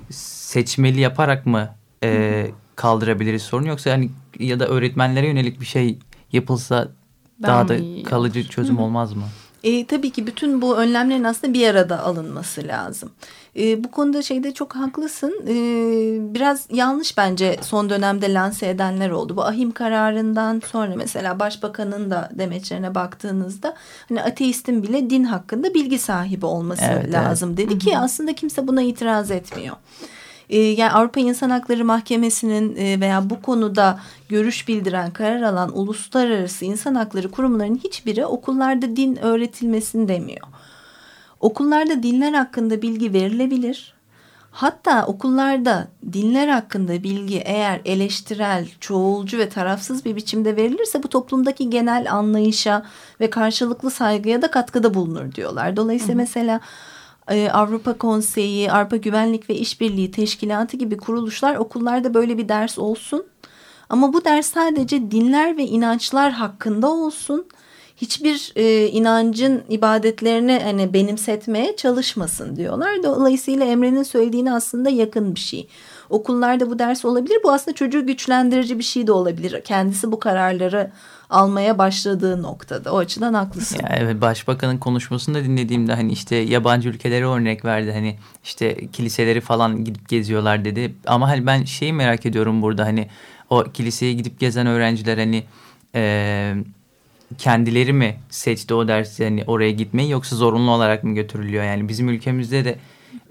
seçmeli 0.09 0.99
yaparak 0.99 1.45
mı 1.45 1.69
e, 2.03 2.51
kaldırabiliriz 2.75 3.41
sorun 3.41 3.65
yoksa 3.65 3.91
hani 3.91 4.09
ya 4.39 4.59
da 4.59 4.67
öğretmenlere 4.67 5.27
yönelik 5.27 5.61
bir 5.61 5.65
şey 5.65 5.99
yapılsa 6.31 6.91
ben 7.39 7.49
daha 7.49 7.67
da 7.67 8.03
kalıcı 8.03 8.49
çözüm 8.49 8.79
olmaz 8.79 9.13
mı? 9.13 9.23
E, 9.63 9.85
tabii 9.85 10.09
ki 10.09 10.27
bütün 10.27 10.61
bu 10.61 10.77
önlemlerin 10.77 11.23
aslında 11.23 11.53
bir 11.53 11.67
arada 11.67 12.03
alınması 12.03 12.67
lazım. 12.67 13.11
E, 13.57 13.83
bu 13.83 13.91
konuda 13.91 14.21
şeyde 14.21 14.53
çok 14.53 14.75
haklısın. 14.75 15.41
E, 15.47 15.55
biraz 16.33 16.67
yanlış 16.71 17.17
bence 17.17 17.59
son 17.61 17.89
dönemde 17.89 18.33
lanse 18.33 18.69
edenler 18.69 19.09
oldu. 19.09 19.37
Bu 19.37 19.43
ahim 19.43 19.71
kararından 19.71 20.61
sonra 20.71 20.93
mesela 20.95 21.39
başbakanın 21.39 22.11
da 22.11 22.29
demeçlerine 22.33 22.95
baktığınızda 22.95 23.75
hani 24.09 24.23
ateistin 24.23 24.83
bile 24.83 25.09
din 25.09 25.23
hakkında 25.23 25.73
bilgi 25.73 25.99
sahibi 25.99 26.45
olması 26.45 26.83
evet, 26.91 27.13
lazım 27.13 27.49
evet. 27.49 27.57
dedi 27.57 27.79
ki 27.79 27.97
aslında 27.97 28.35
kimse 28.35 28.67
buna 28.67 28.81
itiraz 28.81 29.31
etmiyor. 29.31 29.75
Ee, 30.49 30.59
yani 30.59 30.91
Avrupa 30.91 31.19
İnsan 31.19 31.49
Hakları 31.49 31.85
Mahkemesi'nin 31.85 32.75
e, 32.75 32.99
veya 32.99 33.29
bu 33.29 33.41
konuda 33.41 33.99
görüş 34.29 34.67
bildiren, 34.67 35.11
karar 35.11 35.41
alan 35.41 35.77
uluslararası 35.77 36.65
insan 36.65 36.95
hakları 36.95 37.31
kurumlarının 37.31 37.81
hiçbiri 37.83 38.25
okullarda 38.25 38.95
din 38.95 39.15
öğretilmesini 39.15 40.07
demiyor. 40.07 40.47
Okullarda 41.39 42.03
dinler 42.03 42.33
hakkında 42.33 42.81
bilgi 42.81 43.13
verilebilir. 43.13 43.93
Hatta 44.53 45.05
okullarda 45.05 45.87
dinler 46.13 46.47
hakkında 46.47 47.03
bilgi 47.03 47.37
eğer 47.37 47.81
eleştirel, 47.85 48.67
çoğulcu 48.79 49.37
ve 49.37 49.49
tarafsız 49.49 50.05
bir 50.05 50.15
biçimde 50.15 50.55
verilirse 50.55 51.03
bu 51.03 51.09
toplumdaki 51.09 51.69
genel 51.69 52.11
anlayışa 52.11 52.85
ve 53.19 53.29
karşılıklı 53.29 53.91
saygıya 53.91 54.41
da 54.41 54.51
katkıda 54.51 54.93
bulunur 54.93 55.31
diyorlar. 55.31 55.77
Dolayısıyla 55.77 56.13
hı 56.13 56.17
hı. 56.17 56.21
mesela 56.21 56.59
Avrupa 57.27 57.97
Konseyi, 57.97 58.71
Avrupa 58.71 58.95
Güvenlik 58.95 59.49
ve 59.49 59.55
İşbirliği 59.55 60.11
Teşkilatı 60.11 60.77
gibi 60.77 60.97
kuruluşlar 60.97 61.55
okullarda 61.55 62.13
böyle 62.13 62.37
bir 62.37 62.49
ders 62.49 62.79
olsun. 62.79 63.25
Ama 63.89 64.13
bu 64.13 64.25
ders 64.25 64.47
sadece 64.47 65.11
dinler 65.11 65.57
ve 65.57 65.65
inançlar 65.65 66.31
hakkında 66.31 66.91
olsun. 66.91 67.45
Hiçbir 67.95 68.53
e, 68.55 68.87
inancın 68.87 69.63
ibadetlerini 69.69 70.59
hani 70.63 70.93
benimsetmeye 70.93 71.75
çalışmasın 71.75 72.55
diyorlar. 72.55 73.03
Dolayısıyla 73.03 73.65
Emre'nin 73.65 74.03
söylediğine 74.03 74.53
aslında 74.53 74.89
yakın 74.89 75.35
bir 75.35 75.39
şey. 75.39 75.67
Okullarda 76.09 76.69
bu 76.69 76.79
ders 76.79 77.05
olabilir. 77.05 77.39
Bu 77.43 77.51
aslında 77.51 77.75
çocuğu 77.75 78.05
güçlendirici 78.05 78.79
bir 78.79 78.83
şey 78.83 79.07
de 79.07 79.11
olabilir. 79.11 79.61
Kendisi 79.63 80.11
bu 80.11 80.19
kararları 80.19 80.91
almaya 81.33 81.77
başladığı 81.77 82.41
noktada. 82.41 82.93
O 82.93 82.97
açıdan 82.97 83.33
haklısın. 83.33 83.79
Ya 83.83 83.95
evet 83.99 84.21
başbakanın 84.21 84.77
konuşmasını 84.77 85.35
da 85.35 85.43
dinlediğimde 85.43 85.93
hani 85.93 86.11
işte 86.11 86.35
yabancı 86.35 86.89
ülkelere 86.89 87.25
örnek 87.25 87.65
verdi. 87.65 87.91
Hani 87.91 88.17
işte 88.43 88.87
kiliseleri 88.87 89.41
falan 89.41 89.85
gidip 89.85 90.09
geziyorlar 90.09 90.65
dedi. 90.65 90.93
Ama 91.07 91.29
hani 91.29 91.45
ben 91.45 91.63
şeyi 91.63 91.93
merak 91.93 92.25
ediyorum 92.25 92.61
burada 92.61 92.85
hani 92.85 93.07
o 93.49 93.63
kiliseye 93.63 94.13
gidip 94.13 94.39
gezen 94.39 94.67
öğrenciler 94.67 95.17
hani 95.17 95.43
e, 95.95 96.55
kendileri 97.37 97.93
mi 97.93 98.15
seçti 98.29 98.73
o 98.73 98.87
dersi 98.87 99.23
hani 99.23 99.43
oraya 99.47 99.71
gitmeyi 99.71 100.09
yoksa 100.09 100.35
zorunlu 100.35 100.71
olarak 100.71 101.03
mı 101.03 101.15
götürülüyor? 101.15 101.63
Yani 101.63 101.89
bizim 101.89 102.09
ülkemizde 102.09 102.65
de 102.65 102.75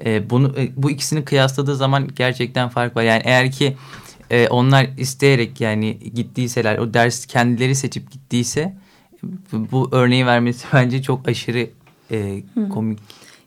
e, 0.05 0.31
bunu 0.31 0.55
e, 0.59 0.71
bu 0.77 0.91
ikisini 0.91 1.25
kıyasladığı 1.25 1.77
zaman 1.77 2.09
gerçekten 2.17 2.69
fark 2.69 2.97
var. 2.97 3.03
Yani 3.03 3.23
eğer 3.25 3.53
ki 3.53 3.77
e, 4.33 4.49
onlar 4.49 4.87
isteyerek 4.99 5.61
yani 5.61 5.99
gittiyseler 6.15 6.79
o 6.79 6.95
ders 6.95 7.27
kendileri 7.27 7.75
seçip 7.75 8.11
gittiyse 8.11 8.75
bu 9.53 9.89
örneği 9.93 10.27
vermesi 10.27 10.67
bence 10.73 11.03
çok 11.03 11.29
aşırı 11.29 11.71
e, 12.11 12.43
komik. 12.71 12.99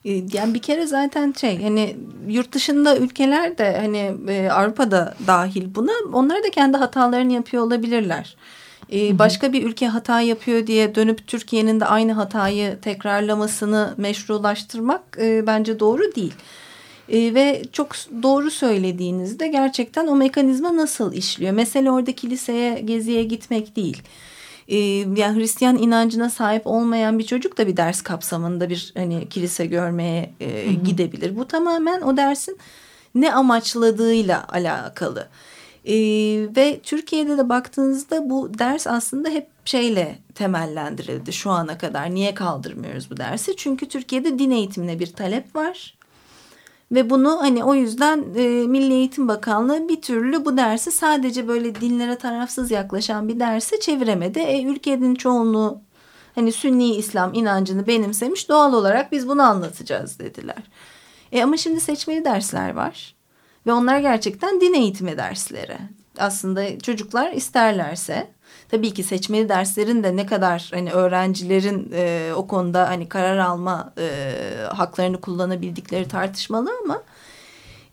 E, 0.05 0.11
yani 0.33 0.53
bir 0.53 0.61
kere 0.61 0.87
zaten 0.87 1.33
şey 1.41 1.63
hani 1.63 1.97
yurt 2.27 2.51
dışında 2.51 2.97
ülkeler 2.97 3.57
de 3.57 3.77
hani 3.81 4.31
e, 4.31 4.49
Avrupa'da 4.49 5.15
dahil 5.27 5.75
buna 5.75 5.91
onlar 6.13 6.43
da 6.43 6.49
kendi 6.51 6.77
hatalarını 6.77 7.33
yapıyor 7.33 7.63
olabilirler. 7.63 8.35
E, 8.93 9.19
başka 9.19 9.53
bir 9.53 9.63
ülke 9.63 9.87
hata 9.87 10.21
yapıyor 10.21 10.67
diye 10.67 10.95
dönüp 10.95 11.27
Türkiye'nin 11.27 11.79
de 11.79 11.85
aynı 11.85 12.13
hatayı 12.13 12.79
tekrarlamasını 12.81 13.93
meşrulaştırmak 13.97 15.01
e, 15.21 15.47
bence 15.47 15.79
doğru 15.79 16.15
değil. 16.15 16.33
E, 17.09 17.33
ve 17.33 17.63
çok 17.71 17.95
doğru 18.23 18.51
söylediğinizde 18.51 19.47
gerçekten 19.47 20.07
o 20.07 20.15
mekanizma 20.15 20.77
nasıl 20.77 21.13
işliyor? 21.13 21.53
Mesele 21.53 21.91
orada 21.91 22.11
kiliseye, 22.11 22.79
geziye 22.79 23.23
gitmek 23.23 23.75
değil. 23.75 24.03
E, 24.67 24.77
yani 24.77 25.39
Hristiyan 25.39 25.77
inancına 25.77 26.29
sahip 26.29 26.67
olmayan 26.67 27.19
bir 27.19 27.25
çocuk 27.25 27.57
da 27.57 27.67
bir 27.67 27.77
ders 27.77 28.01
kapsamında 28.01 28.69
bir 28.69 28.93
hani 28.97 29.29
kilise 29.29 29.65
görmeye 29.65 30.33
e, 30.39 30.73
gidebilir. 30.73 31.35
Bu 31.35 31.47
tamamen 31.47 32.01
o 32.01 32.17
dersin 32.17 32.57
ne 33.15 33.33
amaçladığıyla 33.33 34.47
alakalı. 34.49 35.27
Ee, 35.85 35.93
ve 36.55 36.79
Türkiye'de 36.83 37.37
de 37.37 37.49
baktığınızda 37.49 38.29
bu 38.29 38.59
ders 38.59 38.87
aslında 38.87 39.29
hep 39.29 39.47
şeyle 39.65 40.19
temellendirildi 40.35 41.33
şu 41.33 41.49
ana 41.49 41.77
kadar. 41.77 42.15
Niye 42.15 42.33
kaldırmıyoruz 42.33 43.11
bu 43.11 43.17
dersi? 43.17 43.55
Çünkü 43.57 43.87
Türkiye'de 43.87 44.39
din 44.39 44.51
eğitimine 44.51 44.99
bir 44.99 45.07
talep 45.07 45.55
var. 45.55 45.93
Ve 46.91 47.09
bunu 47.09 47.41
hani 47.41 47.63
o 47.63 47.73
yüzden 47.73 48.25
e, 48.35 48.67
Milli 48.67 48.93
Eğitim 48.93 49.27
Bakanlığı 49.27 49.89
bir 49.89 50.01
türlü 50.01 50.45
bu 50.45 50.57
dersi 50.57 50.91
sadece 50.91 51.47
böyle 51.47 51.75
dinlere 51.75 52.17
tarafsız 52.17 52.71
yaklaşan 52.71 53.27
bir 53.27 53.39
derse 53.39 53.79
çeviremedi. 53.79 54.39
E, 54.39 54.63
ülkenin 54.63 55.15
çoğunluğu 55.15 55.81
hani 56.35 56.51
Sünni 56.51 56.95
İslam 56.95 57.33
inancını 57.33 57.87
benimsemiş 57.87 58.49
doğal 58.49 58.73
olarak 58.73 59.11
biz 59.11 59.27
bunu 59.27 59.41
anlatacağız 59.41 60.19
dediler. 60.19 60.63
E, 61.31 61.43
ama 61.43 61.57
şimdi 61.57 61.79
seçmeli 61.79 62.25
dersler 62.25 62.73
var 62.73 63.15
ve 63.67 63.73
onlar 63.73 63.99
gerçekten 63.99 64.61
din 64.61 64.73
eğitimi 64.73 65.17
dersleri. 65.17 65.77
Aslında 66.17 66.79
çocuklar 66.79 67.31
isterlerse 67.31 68.27
tabii 68.69 68.93
ki 68.93 69.03
seçmeli 69.03 69.49
derslerin 69.49 70.03
de 70.03 70.15
ne 70.15 70.25
kadar 70.25 70.69
hani 70.73 70.91
öğrencilerin 70.91 71.91
e, 71.93 72.31
o 72.35 72.47
konuda 72.47 72.89
hani 72.89 73.09
karar 73.09 73.37
alma 73.37 73.93
e, 73.97 74.31
haklarını 74.73 75.21
kullanabildikleri 75.21 76.07
tartışmalı 76.07 76.69
ama 76.83 77.03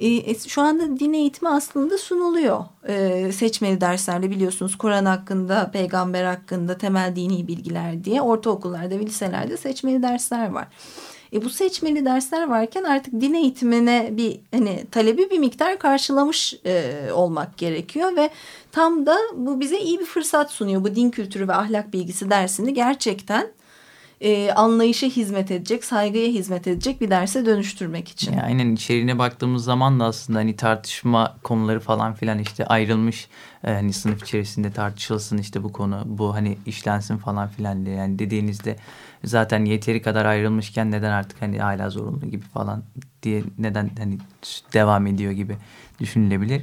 E, 0.01 0.35
şu 0.35 0.63
anda 0.63 0.99
din 0.99 1.13
eğitimi 1.13 1.49
aslında 1.49 1.99
sunuluyor. 1.99 2.65
E, 2.89 3.33
seçmeli 3.33 3.81
derslerde 3.81 4.31
biliyorsunuz 4.31 4.79
Kur'an 4.79 5.05
hakkında, 5.05 5.71
peygamber 5.71 6.25
hakkında 6.25 6.79
temel 6.79 7.17
dini 7.17 7.49
bilgiler 7.49 8.05
diye 8.05 8.23
ortaokullarda 8.23 8.99
ve 8.99 9.07
liselerde 9.07 9.57
seçmeli 9.57 10.03
dersler 10.03 10.51
var. 10.51 10.69
E 11.33 11.45
bu 11.45 11.51
seçmeli 11.51 12.05
dersler 12.05 12.49
varken 12.49 12.85
artık 12.85 13.21
din 13.21 13.35
eğitimine 13.35 14.09
bir 14.13 14.41
hani 14.51 14.85
talebi 14.91 15.31
bir 15.31 15.39
miktar 15.39 15.79
karşılamış 15.79 16.55
e, 16.67 16.93
olmak 17.13 17.59
gerekiyor 17.59 18.17
ve 18.17 18.31
tam 18.73 19.07
da 19.07 19.17
bu 19.35 19.61
bize 19.61 19.79
iyi 19.79 20.01
bir 20.01 20.05
fırsat 20.05 20.51
sunuyor. 20.51 20.85
Bu 20.85 20.95
din 20.95 21.11
kültürü 21.11 21.49
ve 21.49 21.55
ahlak 21.55 21.93
bilgisi 21.93 22.31
dersini 22.31 22.75
gerçekten 22.75 23.49
e, 24.23 24.53
anlayışa 24.53 25.07
hizmet 25.07 25.51
edecek, 25.51 25.85
saygıya 25.85 26.29
hizmet 26.29 26.67
edecek 26.67 27.01
bir 27.01 27.11
derse 27.11 27.47
dönüştürmek 27.47 28.09
için. 28.09 28.33
Ya 28.33 28.43
aynen 28.43 28.75
içeriğine 28.75 29.19
baktığımız 29.19 29.65
zaman 29.65 30.01
da 30.01 30.05
aslında 30.05 30.39
hani 30.39 30.57
tartışma 30.57 31.37
konuları 31.43 31.81
falan 31.81 32.15
filan 32.15 32.39
işte 32.39 32.67
ayrılmış 32.67 33.29
e, 33.65 33.73
hani 33.73 33.93
sınıf 33.93 34.23
içerisinde 34.23 34.73
tartışılsın 34.73 35.39
işte 35.39 35.63
bu 35.63 35.73
konu 35.73 36.03
bu 36.07 36.35
hani 36.35 36.59
işlensin 36.67 37.17
falan 37.17 37.49
filan 37.49 37.87
diye 37.87 37.97
yani 37.97 38.19
dediğinizde 38.19 38.77
zaten 39.25 39.65
yeteri 39.65 40.03
kadar 40.03 40.25
ayrılmışken 40.25 40.91
neden 40.91 41.11
artık 41.11 41.43
hani 41.43 41.59
hala 41.59 41.91
zorunlu 41.91 42.31
gibi 42.31 42.45
falan 42.45 42.83
diye 43.23 43.43
neden 43.59 43.91
hani 43.99 44.19
devam 44.73 45.07
ediyor 45.07 45.33
gibi 45.33 45.57
düşünülebilir. 46.01 46.63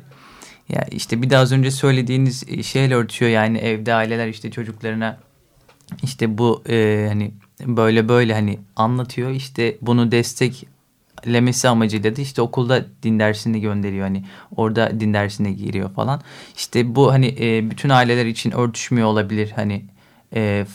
Ya 0.70 0.86
işte 0.92 1.22
bir 1.22 1.30
daha 1.30 1.42
az 1.42 1.52
önce 1.52 1.72
söylediğiniz 1.72 2.66
şeyle 2.66 2.96
örtüyor 2.96 3.32
yani 3.32 3.58
evde 3.58 3.94
aileler 3.94 4.28
işte 4.28 4.52
çocuklarına 4.52 5.18
işte 6.04 6.38
bu 6.38 6.64
e, 6.70 7.06
hani 7.08 7.32
böyle 7.66 8.10
böyle 8.10 8.34
hani 8.34 8.60
anlatıyor. 8.76 9.30
İşte 9.30 9.78
bunu 9.82 10.12
desteklemesi 10.12 11.70
amacıyla 11.70 12.16
da 12.16 12.22
işte 12.22 12.42
okulda 12.42 12.86
din 13.04 13.20
dersini 13.20 13.62
gönderiyor. 13.62 14.04
Hani 14.04 14.26
orada 14.56 15.00
din 15.00 15.14
dersine 15.14 15.52
giriyor 15.52 15.92
falan. 15.92 16.22
İşte 16.56 16.96
bu 16.96 17.12
hani 17.12 17.36
e, 17.40 17.72
bütün 17.72 17.90
aileler 17.90 18.26
için 18.26 18.52
örtüşmüyor 18.52 19.08
olabilir. 19.08 19.52
Hani 19.56 19.86
e, 20.36 20.66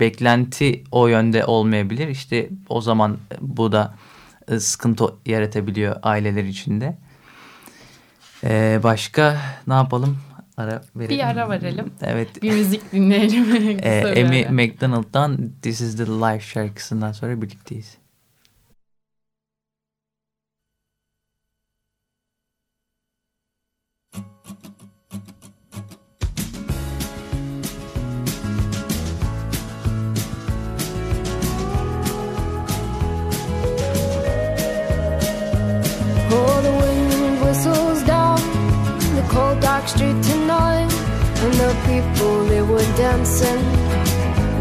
beklenti 0.00 0.84
o 0.90 1.06
yönde 1.06 1.44
olmayabilir. 1.44 2.08
İşte 2.08 2.48
o 2.68 2.80
zaman 2.80 3.18
bu 3.40 3.72
da 3.72 3.94
e, 4.48 4.60
sıkıntı 4.60 5.04
yaratabiliyor 5.26 5.96
aileler 6.02 6.44
içinde. 6.44 6.96
Ee, 8.44 8.80
başka 8.82 9.36
ne 9.66 9.74
yapalım? 9.74 10.18
Ara 10.56 10.80
verelim. 10.96 11.16
Bir 11.16 11.28
ara 11.28 11.50
verelim. 11.50 11.92
Evet. 12.02 12.42
Bir 12.42 12.52
müzik 12.52 12.92
dinleyelim. 12.92 13.78
ee, 13.82 14.24
Amy 14.24 14.66
McDonald'dan 14.66 15.38
This 15.62 15.80
is 15.80 15.96
the 15.96 16.06
Life 16.06 16.40
şarkısından 16.40 17.12
sonra 17.12 17.42
birlikteyiz. 17.42 17.98
People, 41.52 42.44
they 42.46 42.62
were 42.62 42.86
dancing 42.96 43.60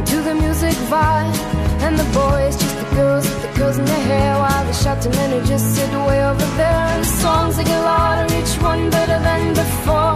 to 0.06 0.22
the 0.22 0.36
music 0.36 0.75
vibe. 0.92 1.36
And 1.84 1.98
the 1.98 2.04
boys, 2.12 2.56
just 2.56 2.78
the 2.78 2.96
girls, 2.96 3.25
with 3.30 3.42
the 3.42 3.60
girls 3.60 3.78
in 3.78 3.86
their 3.86 4.06
hair, 4.12 4.38
while 4.38 4.66
the 4.66 4.74
shouting 4.74 5.12
men 5.12 5.32
who 5.32 5.46
just 5.46 5.75
sit 5.75 5.92
way 6.08 6.24
over 6.24 6.46
there. 6.58 6.86
And 6.94 7.04
the 7.04 7.13
songs 7.24 7.58
they 7.58 7.63
get 7.63 7.80
louder, 7.80 8.34
each 8.36 8.56
one 8.62 8.90
better 8.90 9.20
than 9.20 9.54
before. 9.54 10.16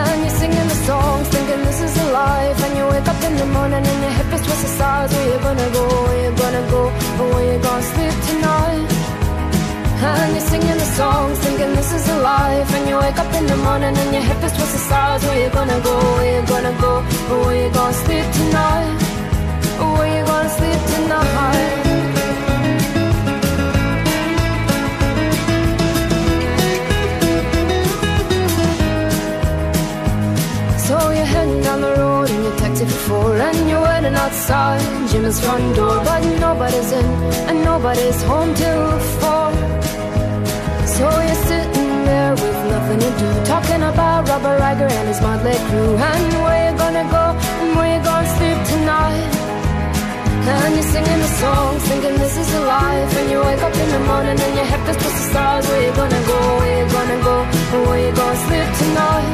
And 0.00 0.20
you're 0.22 0.36
singing 0.40 0.68
the 0.68 0.80
songs, 0.88 1.28
thinking 1.28 1.64
this 1.64 1.80
is 1.80 1.96
a 1.96 2.12
life. 2.12 2.58
And 2.64 2.76
you 2.78 2.84
wake 2.86 3.08
up 3.08 3.22
in 3.22 3.36
the 3.36 3.46
morning 3.46 3.84
and 3.86 4.00
your 4.04 4.14
hip 4.18 4.32
is 4.34 4.42
twisted 4.46 4.70
sides. 4.80 5.12
Where 5.12 5.28
you 5.32 5.38
gonna 5.38 5.70
go? 5.72 5.84
Where 6.06 6.20
you 6.24 6.36
gonna 6.36 6.70
go? 6.70 6.82
Or 7.20 7.26
where 7.34 7.54
you 7.54 7.62
gonna 7.62 7.82
sleep 7.82 8.14
tonight? 8.28 8.63
And 10.04 10.32
you're 10.32 10.48
singing 10.52 10.78
the 10.84 10.90
songs, 11.00 11.38
thinking 11.38 11.72
this 11.74 11.90
is 11.92 12.08
a 12.08 12.18
life. 12.18 12.70
And 12.76 12.88
you 12.88 12.96
wake 12.98 13.18
up 13.18 13.32
in 13.34 13.46
the 13.46 13.56
morning 13.56 13.96
and 13.96 14.10
your 14.12 14.22
hip 14.22 14.42
is 14.44 14.52
twisted 14.52 14.80
sides. 14.80 15.24
Where 15.24 15.40
you 15.42 15.50
gonna 15.50 15.80
go? 15.80 15.94
Where 16.16 16.40
you 16.40 16.46
gonna 16.46 16.74
go? 16.78 16.92
Where 17.44 17.56
you 17.62 17.70
gonna 17.72 18.02
sleep 18.04 18.26
tonight? 18.38 18.90
Where 19.96 20.10
you 20.16 20.24
gonna 20.26 20.58
sleep 20.58 20.80
tonight? 20.94 21.84
So 30.86 30.96
you're 31.16 31.30
heading 31.34 31.62
down 31.62 31.80
the 31.80 31.94
road 31.96 32.28
in 32.28 32.42
your 32.42 32.56
taxi 32.56 32.84
four 32.84 33.36
And 33.36 33.70
you're 33.70 33.82
waiting 33.82 34.14
outside 34.14 34.82
Jim's 35.08 35.40
front 35.40 35.74
door 35.76 35.96
But 36.04 36.20
nobody's 36.40 36.92
in 36.92 37.06
and 37.48 37.64
nobody's 37.64 38.22
home 38.24 38.54
till 38.54 38.98
four 39.20 39.83
do. 43.18 43.28
Talking 43.44 43.82
about 43.82 44.28
Robert 44.28 44.58
Riger 44.60 44.90
and 44.90 45.06
his 45.08 45.20
motley 45.20 45.56
crew. 45.68 45.92
And 45.96 46.32
where 46.44 46.60
you 46.66 46.72
gonna 46.78 47.06
go 47.16 47.24
and 47.60 47.70
where 47.76 47.90
you 47.94 48.00
gonna 48.02 48.36
sleep 48.36 48.58
tonight. 48.72 49.32
And 50.54 50.74
you're 50.76 50.90
singing 50.94 51.20
the 51.24 51.32
songs 51.42 51.82
thinking 51.88 52.16
this 52.18 52.36
is 52.36 52.50
a 52.54 52.62
life. 52.76 53.10
And 53.18 53.26
you 53.32 53.38
wake 53.48 53.62
up 53.62 53.74
in 53.74 53.88
the 53.96 54.02
morning 54.10 54.38
and 54.44 54.54
your 54.58 54.68
head 54.70 54.80
feels 54.86 54.98
to 55.04 55.08
the 55.18 55.24
stars. 55.30 55.64
Where 55.68 55.82
you 55.86 55.92
gonna 56.00 56.22
go, 56.32 56.38
where 56.60 56.74
you 56.80 56.86
gonna 56.96 57.18
go 57.28 57.36
and 57.74 57.82
where 57.88 58.00
you 58.06 58.12
gonna 58.20 58.46
sleep 58.46 58.68
tonight? 58.82 59.32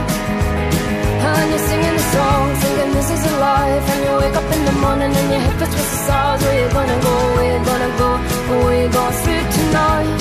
And 1.30 1.46
you're 1.52 1.66
singing 1.70 1.96
the 2.00 2.06
songs 2.16 2.56
thinking 2.62 2.90
this 2.98 3.08
is 3.16 3.22
a 3.32 3.34
life. 3.48 3.84
And 3.92 4.00
you 4.06 4.12
wake 4.22 4.36
up 4.40 4.48
in 4.56 4.62
the 4.70 4.76
morning 4.84 5.12
and 5.20 5.28
your 5.32 5.42
head 5.44 5.56
feels 5.58 5.72
to 5.74 5.80
the 5.90 5.98
stars. 6.04 6.40
Where 6.44 6.58
you 6.62 6.68
gonna 6.78 6.98
go, 7.08 7.14
where 7.34 7.48
you 7.52 7.60
gonna 7.70 7.90
go 8.02 8.10
and 8.50 8.58
where 8.64 8.78
you 8.82 8.88
gonna 8.98 9.22
sleep 9.22 9.46
tonight? 9.58 10.18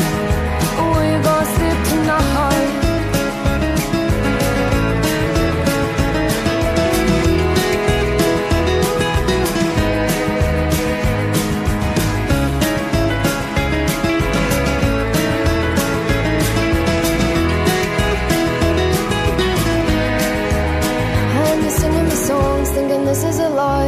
We 0.80 1.08
gonna 1.24 1.45
sleep 1.56 1.80
tonight 1.91 2.88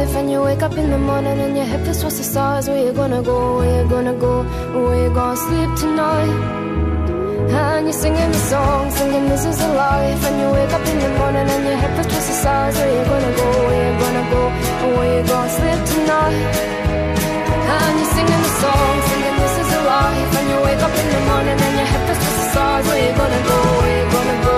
life 0.02 0.16
And 0.16 0.30
you 0.30 0.40
wake 0.42 0.62
up 0.62 0.76
in 0.76 0.90
the 0.90 0.98
morning 0.98 1.38
and 1.44 1.56
your 1.56 1.66
head 1.66 1.84
feels 1.84 2.00
towards 2.00 2.18
the 2.18 2.24
stars. 2.24 2.68
Where 2.68 2.82
you 2.86 2.92
gonna 2.92 3.22
go, 3.22 3.58
where 3.58 3.82
you 3.82 3.88
gonna 3.88 4.14
go? 4.14 4.34
Where 4.84 4.98
you 5.04 5.10
gonna 5.14 5.36
sleep 5.36 5.70
tonight? 5.82 6.34
And 7.60 7.86
you're 7.86 8.00
singing 8.04 8.30
the 8.36 8.42
song, 8.52 8.90
singing 8.90 9.28
this 9.28 9.44
is 9.44 9.60
a 9.60 9.70
life. 9.84 10.20
And 10.28 10.36
you 10.40 10.48
wake 10.58 10.72
up 10.78 10.84
in 10.92 10.98
the 11.04 11.10
morning 11.20 11.46
and 11.54 11.62
your 11.68 11.78
head 11.82 11.92
feels 11.96 12.08
twisted 12.12 12.38
sides 12.44 12.76
Where 12.78 12.92
you 12.96 13.04
gonna 13.12 13.32
go, 13.40 13.48
where 13.66 13.82
you 13.86 13.92
gonna 14.04 14.24
go? 14.34 14.42
Where 14.96 15.10
you 15.16 15.22
gonna 15.32 15.56
sleep 15.58 15.80
tonight? 15.92 16.40
And 17.74 17.94
you're 18.00 18.12
singing 18.16 18.42
the 18.46 18.52
song, 18.62 18.94
singing 19.08 19.36
this 19.42 19.54
is 19.62 19.70
a 19.78 19.80
life. 19.94 20.30
And 20.38 20.46
you 20.52 20.58
wake 20.66 20.82
up 20.86 20.94
in 21.02 21.06
the 21.14 21.20
morning 21.30 21.58
and 21.66 21.74
your 21.80 21.88
head 21.92 22.02
feels 22.06 22.20
twisted 22.24 22.50
sides 22.56 22.84
Where 22.88 23.02
you 23.06 23.12
gonna 23.20 23.42
go, 23.50 23.58
where 23.80 23.96
you 24.00 24.06
gonna 24.16 24.38
go? 24.48 24.56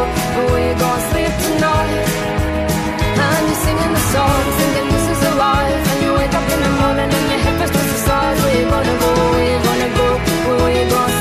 Where 0.53 0.65
you 0.69 0.75
gonna 0.85 1.09
sleep 1.11 1.33
tonight? 1.47 1.93
And 3.27 3.43
you're 3.49 3.63
singing 3.67 3.93
the 3.99 4.05
song, 4.15 4.45
singing 4.59 4.94
is 5.37 5.89
And 5.93 6.03
you 6.05 6.13
wake 6.15 6.35
up 6.35 6.47
in 6.55 6.61
the 6.67 6.73
morning 6.81 7.11
and 7.11 7.25
your 7.91 8.01
sides 8.09 8.41
Where 8.43 8.57
you 8.59 8.67
gonna 8.71 8.97
go, 9.03 9.11
where 9.33 9.49
you 9.53 9.59
gonna 9.69 9.91
go? 9.99 10.09
Where 10.63 10.75
you 10.79 10.91
gonna 10.91 11.14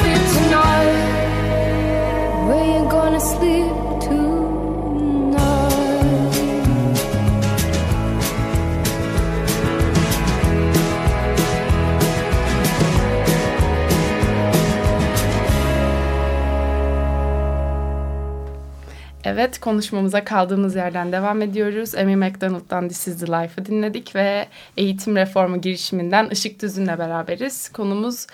Evet 19.33 19.59
konuşmamıza 19.59 20.23
kaldığımız 20.23 20.75
yerden 20.75 21.11
devam 21.11 21.41
ediyoruz. 21.41 21.95
Amy 21.95 22.15
McDonald'dan 22.15 22.87
This 22.87 23.07
is 23.07 23.19
the 23.19 23.27
Life'ı 23.27 23.65
dinledik 23.65 24.15
ve 24.15 24.47
eğitim 24.77 25.15
reformu 25.15 25.61
girişiminden 25.61 26.29
Işık 26.29 26.61
Düzün'le 26.61 26.99
beraberiz. 26.99 27.69
Konumuz 27.69 28.27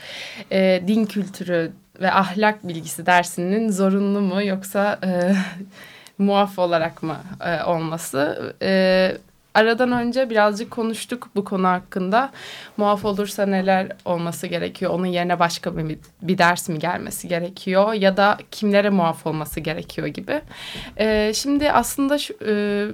e, 0.51 0.83
din 0.88 1.05
kültürü 1.05 1.71
ve 2.01 2.12
ahlak 2.12 2.67
bilgisi 2.67 3.05
dersinin 3.05 3.71
zorunlu 3.71 4.21
mu 4.21 4.43
yoksa 4.43 4.99
e, 5.03 5.35
muaf 6.23 6.59
olarak 6.59 7.03
mı 7.03 7.17
e, 7.45 7.63
olması? 7.63 8.55
E, 8.62 9.17
aradan 9.53 9.91
önce 9.91 10.29
birazcık 10.29 10.71
konuştuk 10.71 11.29
bu 11.35 11.43
konu 11.43 11.67
hakkında. 11.67 12.31
Muaf 12.77 13.05
olursa 13.05 13.45
neler 13.45 13.91
olması 14.05 14.47
gerekiyor? 14.47 14.91
Onun 14.91 15.05
yerine 15.05 15.39
başka 15.39 15.77
bir, 15.77 15.97
bir 16.21 16.38
ders 16.38 16.69
mi 16.69 16.79
gelmesi 16.79 17.27
gerekiyor? 17.27 17.93
Ya 17.93 18.17
da 18.17 18.38
kimlere 18.51 18.89
muaf 18.89 19.27
olması 19.27 19.59
gerekiyor 19.59 20.07
gibi. 20.07 20.41
Ee, 20.97 21.31
şimdi 21.35 21.71
aslında 21.71 22.17
şu, 22.17 22.33
e, 22.47 22.88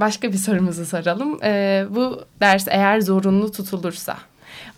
başka 0.00 0.32
bir 0.32 0.38
sorumuzu 0.38 0.86
soralım. 0.86 1.38
Ee, 1.42 1.86
bu 1.90 2.24
ders 2.40 2.68
eğer 2.68 3.00
zorunlu 3.00 3.52
tutulursa 3.52 4.16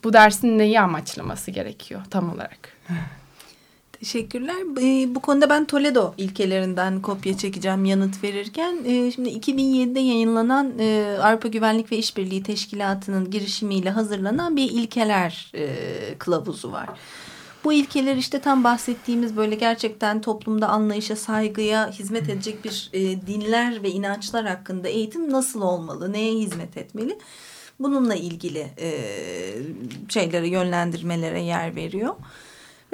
bu 0.04 0.12
dersin 0.12 0.58
neyi 0.58 0.80
amaçlaması 0.80 1.50
gerekiyor 1.50 2.00
tam 2.10 2.32
olarak? 2.32 2.58
Teşekkürler. 4.04 4.56
Bu 5.14 5.20
konuda 5.20 5.50
ben 5.50 5.64
Toledo 5.64 6.14
ilkelerinden 6.18 7.02
kopya 7.02 7.36
çekeceğim 7.36 7.84
yanıt 7.84 8.24
verirken. 8.24 8.76
Şimdi 9.14 9.28
2007'de 9.28 10.00
yayınlanan 10.00 10.72
Avrupa 11.22 11.48
Güvenlik 11.48 11.92
ve 11.92 11.96
İşbirliği 11.96 12.42
Teşkilatı'nın 12.42 13.30
girişimiyle 13.30 13.90
hazırlanan 13.90 14.56
bir 14.56 14.70
ilkeler 14.70 15.52
kılavuzu 16.18 16.72
var. 16.72 16.88
Bu 17.64 17.72
ilkeler 17.72 18.16
işte 18.16 18.38
tam 18.38 18.64
bahsettiğimiz 18.64 19.36
böyle 19.36 19.54
gerçekten 19.54 20.20
toplumda 20.20 20.68
anlayışa, 20.68 21.16
saygıya 21.16 21.90
hizmet 21.90 22.28
edecek 22.28 22.64
bir 22.64 22.90
dinler 23.26 23.82
ve 23.82 23.90
inançlar 23.90 24.46
hakkında 24.46 24.88
eğitim 24.88 25.32
nasıl 25.32 25.60
olmalı, 25.60 26.12
neye 26.12 26.34
hizmet 26.34 26.76
etmeli? 26.76 27.18
Bununla 27.80 28.14
ilgili 28.14 28.66
şeylere, 30.08 30.48
yönlendirmelere 30.48 31.42
yer 31.42 31.76
veriyor. 31.76 32.14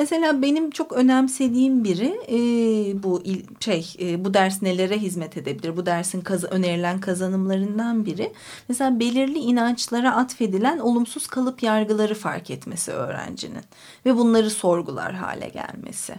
Mesela 0.00 0.42
benim 0.42 0.70
çok 0.70 0.92
önemsediğim 0.92 1.84
biri 1.84 2.20
e, 2.28 3.02
bu 3.02 3.22
şey 3.60 3.94
e, 4.00 4.24
bu 4.24 4.34
ders 4.34 4.62
nelere 4.62 4.98
hizmet 4.98 5.36
edebilir? 5.36 5.76
Bu 5.76 5.86
dersin 5.86 6.20
kaz 6.20 6.44
önerilen 6.44 7.00
kazanımlarından 7.00 8.06
biri. 8.06 8.32
Mesela 8.68 9.00
belirli 9.00 9.38
inançlara 9.38 10.16
atfedilen 10.16 10.78
olumsuz 10.78 11.26
kalıp 11.26 11.62
yargıları 11.62 12.14
fark 12.14 12.50
etmesi 12.50 12.92
öğrencinin 12.92 13.62
ve 14.06 14.16
bunları 14.16 14.50
sorgular 14.50 15.12
hale 15.12 15.48
gelmesi. 15.48 16.14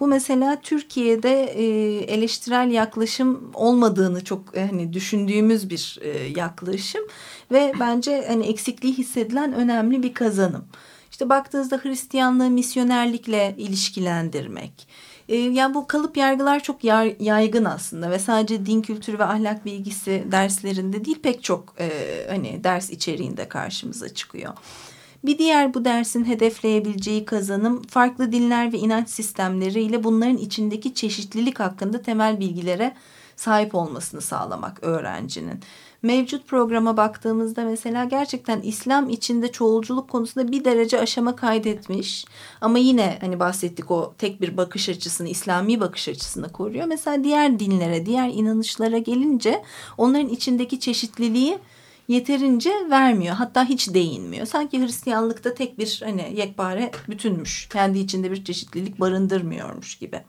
Bu 0.00 0.06
mesela 0.06 0.60
Türkiye'de 0.60 1.44
e, 1.44 1.64
eleştirel 2.14 2.70
yaklaşım 2.70 3.50
olmadığını 3.54 4.24
çok 4.24 4.56
e, 4.56 4.66
hani 4.66 4.92
düşündüğümüz 4.92 5.70
bir 5.70 5.98
e, 6.02 6.08
yaklaşım 6.36 7.02
ve 7.52 7.72
bence 7.80 8.24
hani 8.28 8.46
eksikliği 8.46 8.94
hissedilen 8.94 9.52
önemli 9.52 10.02
bir 10.02 10.14
kazanım. 10.14 10.64
İşte 11.22 11.30
baktığınızda 11.30 11.76
Hristiyanlığı 11.76 12.50
misyonerlikle 12.50 13.54
ilişkilendirmek. 13.58 14.88
E, 15.28 15.36
yani 15.36 15.74
bu 15.74 15.86
kalıp 15.86 16.16
yargılar 16.16 16.60
çok 16.60 16.84
yaygın 17.20 17.64
aslında 17.64 18.10
ve 18.10 18.18
sadece 18.18 18.66
din 18.66 18.82
kültürü 18.82 19.18
ve 19.18 19.24
ahlak 19.24 19.64
bilgisi 19.64 20.24
derslerinde 20.32 21.04
değil 21.04 21.18
pek 21.22 21.42
çok 21.42 21.74
e, 21.80 21.90
hani 22.28 22.64
ders 22.64 22.90
içeriğinde 22.90 23.48
karşımıza 23.48 24.08
çıkıyor. 24.08 24.52
Bir 25.24 25.38
diğer 25.38 25.74
bu 25.74 25.84
dersin 25.84 26.24
hedefleyebileceği 26.24 27.24
kazanım 27.24 27.82
farklı 27.82 28.32
dinler 28.32 28.72
ve 28.72 28.78
inanç 28.78 29.08
sistemleriyle 29.08 30.04
bunların 30.04 30.36
içindeki 30.36 30.94
çeşitlilik 30.94 31.60
hakkında 31.60 32.02
temel 32.02 32.40
bilgilere 32.40 32.94
sahip 33.36 33.74
olmasını 33.74 34.20
sağlamak 34.20 34.78
öğrencinin 34.82 35.60
mevcut 36.02 36.46
programa 36.46 36.96
baktığımızda 36.96 37.64
mesela 37.64 38.04
gerçekten 38.04 38.60
İslam 38.60 39.08
içinde 39.08 39.52
çoğulculuk 39.52 40.10
konusunda 40.10 40.52
bir 40.52 40.64
derece 40.64 41.00
aşama 41.00 41.36
kaydetmiş. 41.36 42.24
Ama 42.60 42.78
yine 42.78 43.18
hani 43.20 43.40
bahsettik 43.40 43.90
o 43.90 44.14
tek 44.18 44.40
bir 44.40 44.56
bakış 44.56 44.88
açısını, 44.88 45.28
İslami 45.28 45.80
bakış 45.80 46.08
açısını 46.08 46.52
koruyor. 46.52 46.86
Mesela 46.86 47.24
diğer 47.24 47.58
dinlere, 47.58 48.06
diğer 48.06 48.28
inanışlara 48.28 48.98
gelince 48.98 49.62
onların 49.98 50.28
içindeki 50.28 50.80
çeşitliliği 50.80 51.58
yeterince 52.08 52.72
vermiyor. 52.90 53.34
Hatta 53.34 53.64
hiç 53.64 53.94
değinmiyor. 53.94 54.46
Sanki 54.46 54.80
Hristiyanlıkta 54.80 55.54
tek 55.54 55.78
bir 55.78 56.00
hani 56.04 56.32
yekpare 56.36 56.90
bütünmüş. 57.08 57.68
Kendi 57.72 57.98
içinde 57.98 58.30
bir 58.30 58.44
çeşitlilik 58.44 59.00
barındırmıyormuş 59.00 59.98
gibi. 59.98 60.20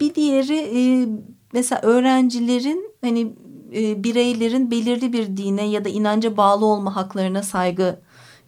Bir 0.00 0.14
diğeri 0.14 0.56
e, 0.56 1.08
mesela 1.52 1.80
öğrencilerin 1.82 2.90
hani 3.00 3.32
e, 3.74 4.04
bireylerin 4.04 4.70
belirli 4.70 5.12
bir 5.12 5.36
dine 5.36 5.66
ya 5.68 5.84
da 5.84 5.88
inanca 5.88 6.36
bağlı 6.36 6.66
olma 6.66 6.96
haklarına 6.96 7.42
saygı 7.42 8.00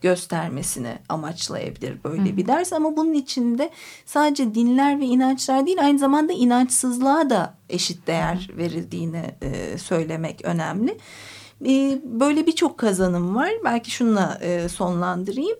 göstermesini 0.03 0.99
amaçlayabilir 1.09 2.05
böyle 2.05 2.33
Hı. 2.33 2.37
bir 2.37 2.47
ders 2.47 2.73
ama 2.73 2.97
bunun 2.97 3.13
içinde 3.13 3.71
sadece 4.07 4.55
dinler 4.55 5.01
ve 5.01 5.05
inançlar 5.05 5.67
değil 5.67 5.85
aynı 5.85 5.99
zamanda 5.99 6.33
inançsızlığa 6.33 7.31
da 7.31 7.55
eşit 7.69 8.07
değer 8.07 8.51
verildiğini 8.57 9.25
e, 9.43 9.79
söylemek 9.79 10.45
önemli. 10.45 10.99
E, 11.67 12.01
böyle 12.05 12.47
birçok 12.47 12.79
kazanım 12.79 13.35
var. 13.37 13.51
Belki 13.65 13.91
şununla 13.91 14.39
e, 14.43 14.69
sonlandırayım. 14.69 15.57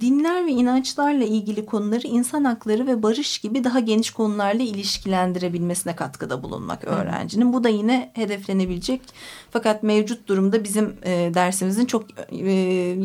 Dinler 0.00 0.46
ve 0.46 0.50
inançlarla 0.50 1.24
ilgili 1.24 1.66
konuları 1.66 2.06
insan 2.06 2.44
hakları 2.44 2.86
ve 2.86 3.02
barış 3.02 3.38
gibi 3.38 3.64
daha 3.64 3.80
geniş 3.80 4.10
konularla 4.10 4.62
ilişkilendirebilmesine 4.62 5.96
katkıda 5.96 6.42
bulunmak 6.42 6.84
öğrencinin. 6.84 7.52
Bu 7.52 7.64
da 7.64 7.68
yine 7.68 8.10
hedeflenebilecek 8.14 9.00
fakat 9.50 9.82
mevcut 9.82 10.28
durumda 10.28 10.64
bizim 10.64 10.96
e, 11.02 11.10
dersimizin 11.34 11.86
çok 11.86 12.04
e, 12.32 12.52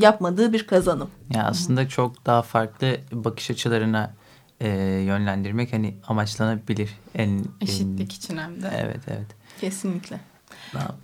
yapmadığı 0.02 0.54
bir 0.54 0.68
kazanım. 0.68 1.10
Ya 1.34 1.44
aslında 1.44 1.90
çok 1.90 2.26
daha 2.26 2.42
farklı 2.42 2.98
bakış 3.12 3.52
açılarına 3.52 4.14
e, 4.62 4.70
yönlendirmek 5.06 5.74
hani 5.74 5.96
amaçlanabilir. 6.08 6.90
En, 7.16 7.46
Eşitlik 7.62 8.14
en, 8.14 8.18
için 8.18 8.38
hem 8.38 8.62
de. 8.62 8.72
Evet 8.76 9.02
evet. 9.08 9.28
Kesinlikle. 9.62 10.20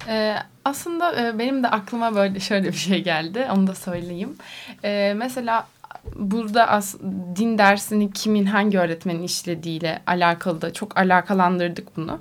Ee, 0.08 0.36
aslında 0.66 1.22
e, 1.22 1.40
benim 1.40 1.64
de 1.64 1.68
aklıma 1.68 2.16
böyle 2.16 2.40
şöyle 2.40 2.68
bir 2.68 2.78
şey 2.78 3.04
geldi. 3.04 3.48
Onu 3.56 3.68
da 3.68 3.76
söyleyeyim. 3.76 4.36
Ee, 4.84 5.14
mesela 5.18 5.68
burada 6.16 6.68
as, 6.68 6.96
din 7.36 7.58
dersini 7.58 8.14
kimin 8.14 8.46
hangi 8.46 8.80
öğretmenin 8.80 9.24
işlediğiyle 9.24 10.02
alakalı 10.08 10.62
da 10.62 10.74
çok 10.74 10.98
alakalandırdık 10.98 11.98
bunu. 11.98 12.20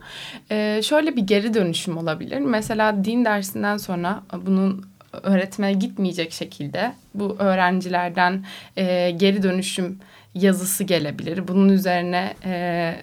Ee, 0.51 0.81
şöyle 0.85 1.17
bir 1.17 1.23
geri 1.23 1.55
dönüşüm 1.55 1.97
olabilir. 1.97 2.39
Mesela 2.39 3.05
din 3.05 3.25
dersinden 3.25 3.77
sonra 3.77 4.23
bunun 4.47 4.87
öğretmene 5.23 5.73
gitmeyecek 5.73 6.33
şekilde 6.33 6.93
bu 7.15 7.37
öğrencilerden 7.39 8.45
e, 8.77 9.11
geri 9.11 9.43
dönüşüm 9.43 9.99
yazısı 10.35 10.85
gelebilir. 10.85 11.49
Bunun 11.49 11.69
üzerine 11.69 12.35
e, 12.45 12.95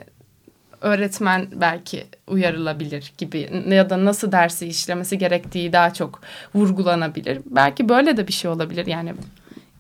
öğretmen 0.82 1.48
belki 1.56 2.06
uyarılabilir 2.28 3.14
gibi 3.18 3.64
ya 3.70 3.90
da 3.90 4.06
nasıl 4.06 4.32
dersi 4.32 4.68
işlemesi 4.68 5.18
gerektiği 5.18 5.74
daha 5.74 5.94
çok 5.94 6.22
vurgulanabilir. 6.56 7.42
Belki 7.46 7.90
böyle 7.90 8.18
de 8.18 8.28
bir 8.28 8.34
şey 8.34 8.52
olabilir 8.52 8.86
yani. 8.86 9.14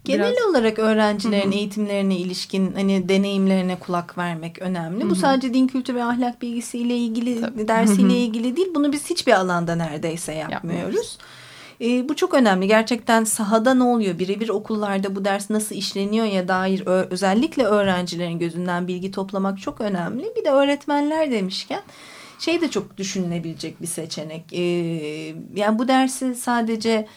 Genel 0.03 0.31
biraz... 0.31 0.45
olarak 0.49 0.79
öğrencilerin 0.79 1.51
eğitimlerine 1.51 2.17
ilişkin 2.17 2.73
hani 2.73 3.09
deneyimlerine 3.09 3.79
kulak 3.79 4.17
vermek 4.17 4.61
önemli. 4.61 5.09
Bu 5.09 5.15
sadece 5.15 5.53
din 5.53 5.67
kültürü 5.67 5.97
ve 5.97 6.03
ahlak 6.03 6.41
bilgisiyle 6.41 6.97
ilgili 6.97 7.41
Tabii. 7.41 7.67
dersiyle 7.67 8.17
ilgili 8.17 8.55
değil. 8.55 8.67
Bunu 8.75 8.91
biz 8.91 9.09
hiçbir 9.09 9.31
alanda 9.31 9.75
neredeyse 9.75 10.33
yapmıyoruz. 10.33 10.83
yapmıyoruz. 10.83 11.17
E, 11.81 12.09
bu 12.09 12.15
çok 12.15 12.33
önemli. 12.33 12.67
Gerçekten 12.67 13.23
sahada 13.23 13.73
ne 13.73 13.83
oluyor? 13.83 14.19
Birebir 14.19 14.49
okullarda 14.49 15.15
bu 15.15 15.25
ders 15.25 15.49
nasıl 15.49 15.75
işleniyor 15.75 16.25
ya 16.25 16.47
dair 16.47 16.81
özellikle 16.87 17.63
öğrencilerin 17.63 18.39
gözünden 18.39 18.87
bilgi 18.87 19.11
toplamak 19.11 19.59
çok 19.59 19.81
önemli. 19.81 20.25
Bir 20.37 20.45
de 20.45 20.49
öğretmenler 20.49 21.31
demişken 21.31 21.81
şey 22.39 22.61
de 22.61 22.69
çok 22.69 22.97
düşünülebilecek 22.97 23.81
bir 23.81 23.87
seçenek. 23.87 24.53
E, 24.53 24.61
yani 25.55 25.79
bu 25.79 25.87
dersi 25.87 26.35
sadece 26.35 27.07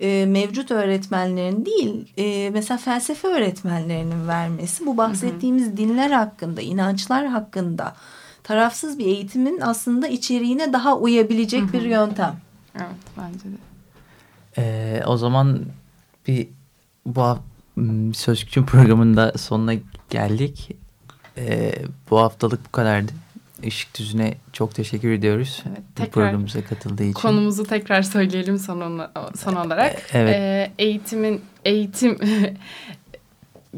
e, 0.00 0.26
mevcut 0.26 0.70
öğretmenlerin 0.70 1.66
değil 1.66 2.12
e, 2.16 2.50
mesela 2.50 2.78
felsefe 2.78 3.28
öğretmenlerinin 3.28 4.28
vermesi 4.28 4.86
bu 4.86 4.96
bahsettiğimiz 4.96 5.66
hı 5.66 5.72
hı. 5.72 5.76
dinler 5.76 6.10
hakkında 6.10 6.60
inançlar 6.60 7.26
hakkında 7.26 7.96
tarafsız 8.44 8.98
bir 8.98 9.06
eğitimin 9.06 9.60
aslında 9.60 10.08
içeriğine 10.08 10.72
daha 10.72 10.98
uyabilecek 10.98 11.62
hı 11.62 11.66
hı. 11.66 11.72
bir 11.72 11.82
yöntem. 11.82 12.36
Evet 12.74 12.86
bence 13.16 13.44
de. 13.44 13.69
Ee, 14.58 15.02
o 15.06 15.16
zaman 15.16 15.60
bir 16.26 16.48
bu 17.06 17.38
Sözcükçü 18.14 18.66
programında 18.66 19.32
sonuna 19.36 19.74
geldik. 20.10 20.68
Ee, 21.38 21.72
bu 22.10 22.18
haftalık 22.18 22.66
bu 22.66 22.72
kadardı. 22.72 23.12
Işık 23.62 23.98
Düzü'ne 23.98 24.34
çok 24.52 24.74
teşekkür 24.74 25.12
ediyoruz. 25.12 25.62
Evet, 25.68 25.80
tekrar, 25.94 26.10
programımıza 26.10 26.64
katıldığı 26.64 27.02
için. 27.02 27.12
Konumuzu 27.12 27.64
tekrar 27.64 28.02
söyleyelim 28.02 28.58
son, 28.58 29.10
son 29.36 29.54
olarak. 29.54 30.02
Evet. 30.12 30.36
Ee, 30.36 30.72
eğitimin 30.78 31.40
eğitim 31.64 32.18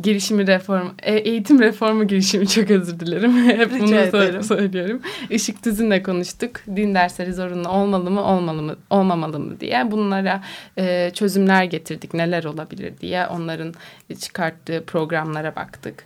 girişimi 0.00 0.46
reform, 0.46 0.88
e, 1.02 1.14
eğitim 1.14 1.60
reformu 1.60 2.06
girişimi 2.06 2.48
çok 2.48 2.70
özür 2.70 3.00
dilerim. 3.00 3.46
Hep 3.46 3.70
bunu 3.70 3.82
Rica 3.82 4.42
söylüyorum. 4.42 5.00
Işık 5.30 5.62
Tüzün'le 5.62 6.02
konuştuk. 6.02 6.50
Din 6.76 6.94
dersleri 6.94 7.34
zorunlu 7.34 7.68
olmalı 7.68 8.10
mı, 8.10 8.24
olmalı 8.24 8.62
mı, 8.62 8.76
olmamalı 8.90 9.38
mı 9.38 9.60
diye. 9.60 9.90
Bunlara 9.90 10.42
e, 10.78 11.10
çözümler 11.14 11.64
getirdik. 11.64 12.14
Neler 12.14 12.44
olabilir 12.44 12.94
diye 13.00 13.26
onların 13.26 13.74
çıkarttığı 14.20 14.84
programlara 14.86 15.56
baktık. 15.56 16.04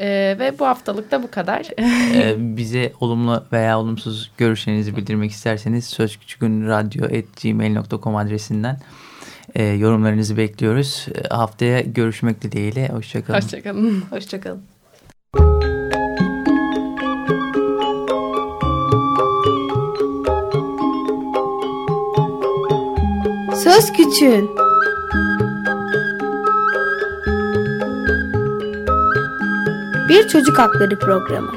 E, 0.00 0.36
ve 0.38 0.58
bu 0.58 0.66
haftalık 0.66 1.10
da 1.10 1.22
bu 1.22 1.30
kadar. 1.30 1.66
e, 2.14 2.56
bize 2.56 2.92
olumlu 3.00 3.44
veya 3.52 3.78
olumsuz 3.78 4.30
görüşlerinizi 4.36 4.96
bildirmek 4.96 5.30
isterseniz 5.30 5.84
sözküçükünradyo.gmail.com 5.84 8.16
adresinden 8.16 8.78
e, 9.54 9.64
yorumlarınızı 9.64 10.36
bekliyoruz. 10.36 11.06
E, 11.14 11.34
haftaya 11.34 11.80
görüşmek 11.80 12.42
dileğiyle. 12.42 12.88
Hoşçakalın. 12.88 13.40
Hoşçakalın. 13.40 14.00
Hoşçakalın. 14.10 14.62
Söz 23.64 23.92
Küçüğün 23.92 24.50
Bir 30.08 30.28
Çocuk 30.28 30.58
Hakları 30.58 30.98
Programı 30.98 31.52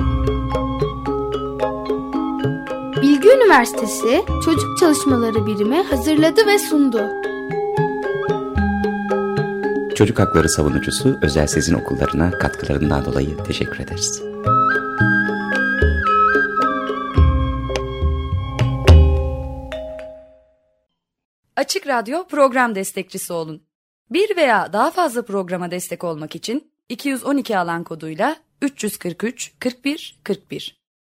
Bilgi 3.01 3.29
Üniversitesi 3.29 4.25
Çocuk 4.45 4.77
Çalışmaları 4.79 5.45
Birimi 5.45 5.81
hazırladı 5.81 6.47
ve 6.47 6.59
sundu. 6.59 7.18
Çocuk 9.99 10.19
hakları 10.19 10.49
savunucusu 10.49 11.19
Özel 11.21 11.47
Sezin 11.47 11.73
Okullarına 11.73 12.31
katkılarından 12.31 13.05
dolayı 13.05 13.43
teşekkür 13.43 13.79
ederiz. 13.79 14.23
Açık 21.55 21.87
Radyo 21.87 22.27
program 22.27 22.75
destekçisi 22.75 23.33
olun. 23.33 23.63
Bir 24.11 24.37
veya 24.37 24.73
daha 24.73 24.91
fazla 24.91 25.25
programa 25.25 25.71
destek 25.71 26.03
olmak 26.03 26.35
için 26.35 26.71
212 26.89 27.57
alan 27.57 27.83
koduyla 27.83 28.35
343 28.61 29.51
41 29.59 30.19
41 30.23 30.78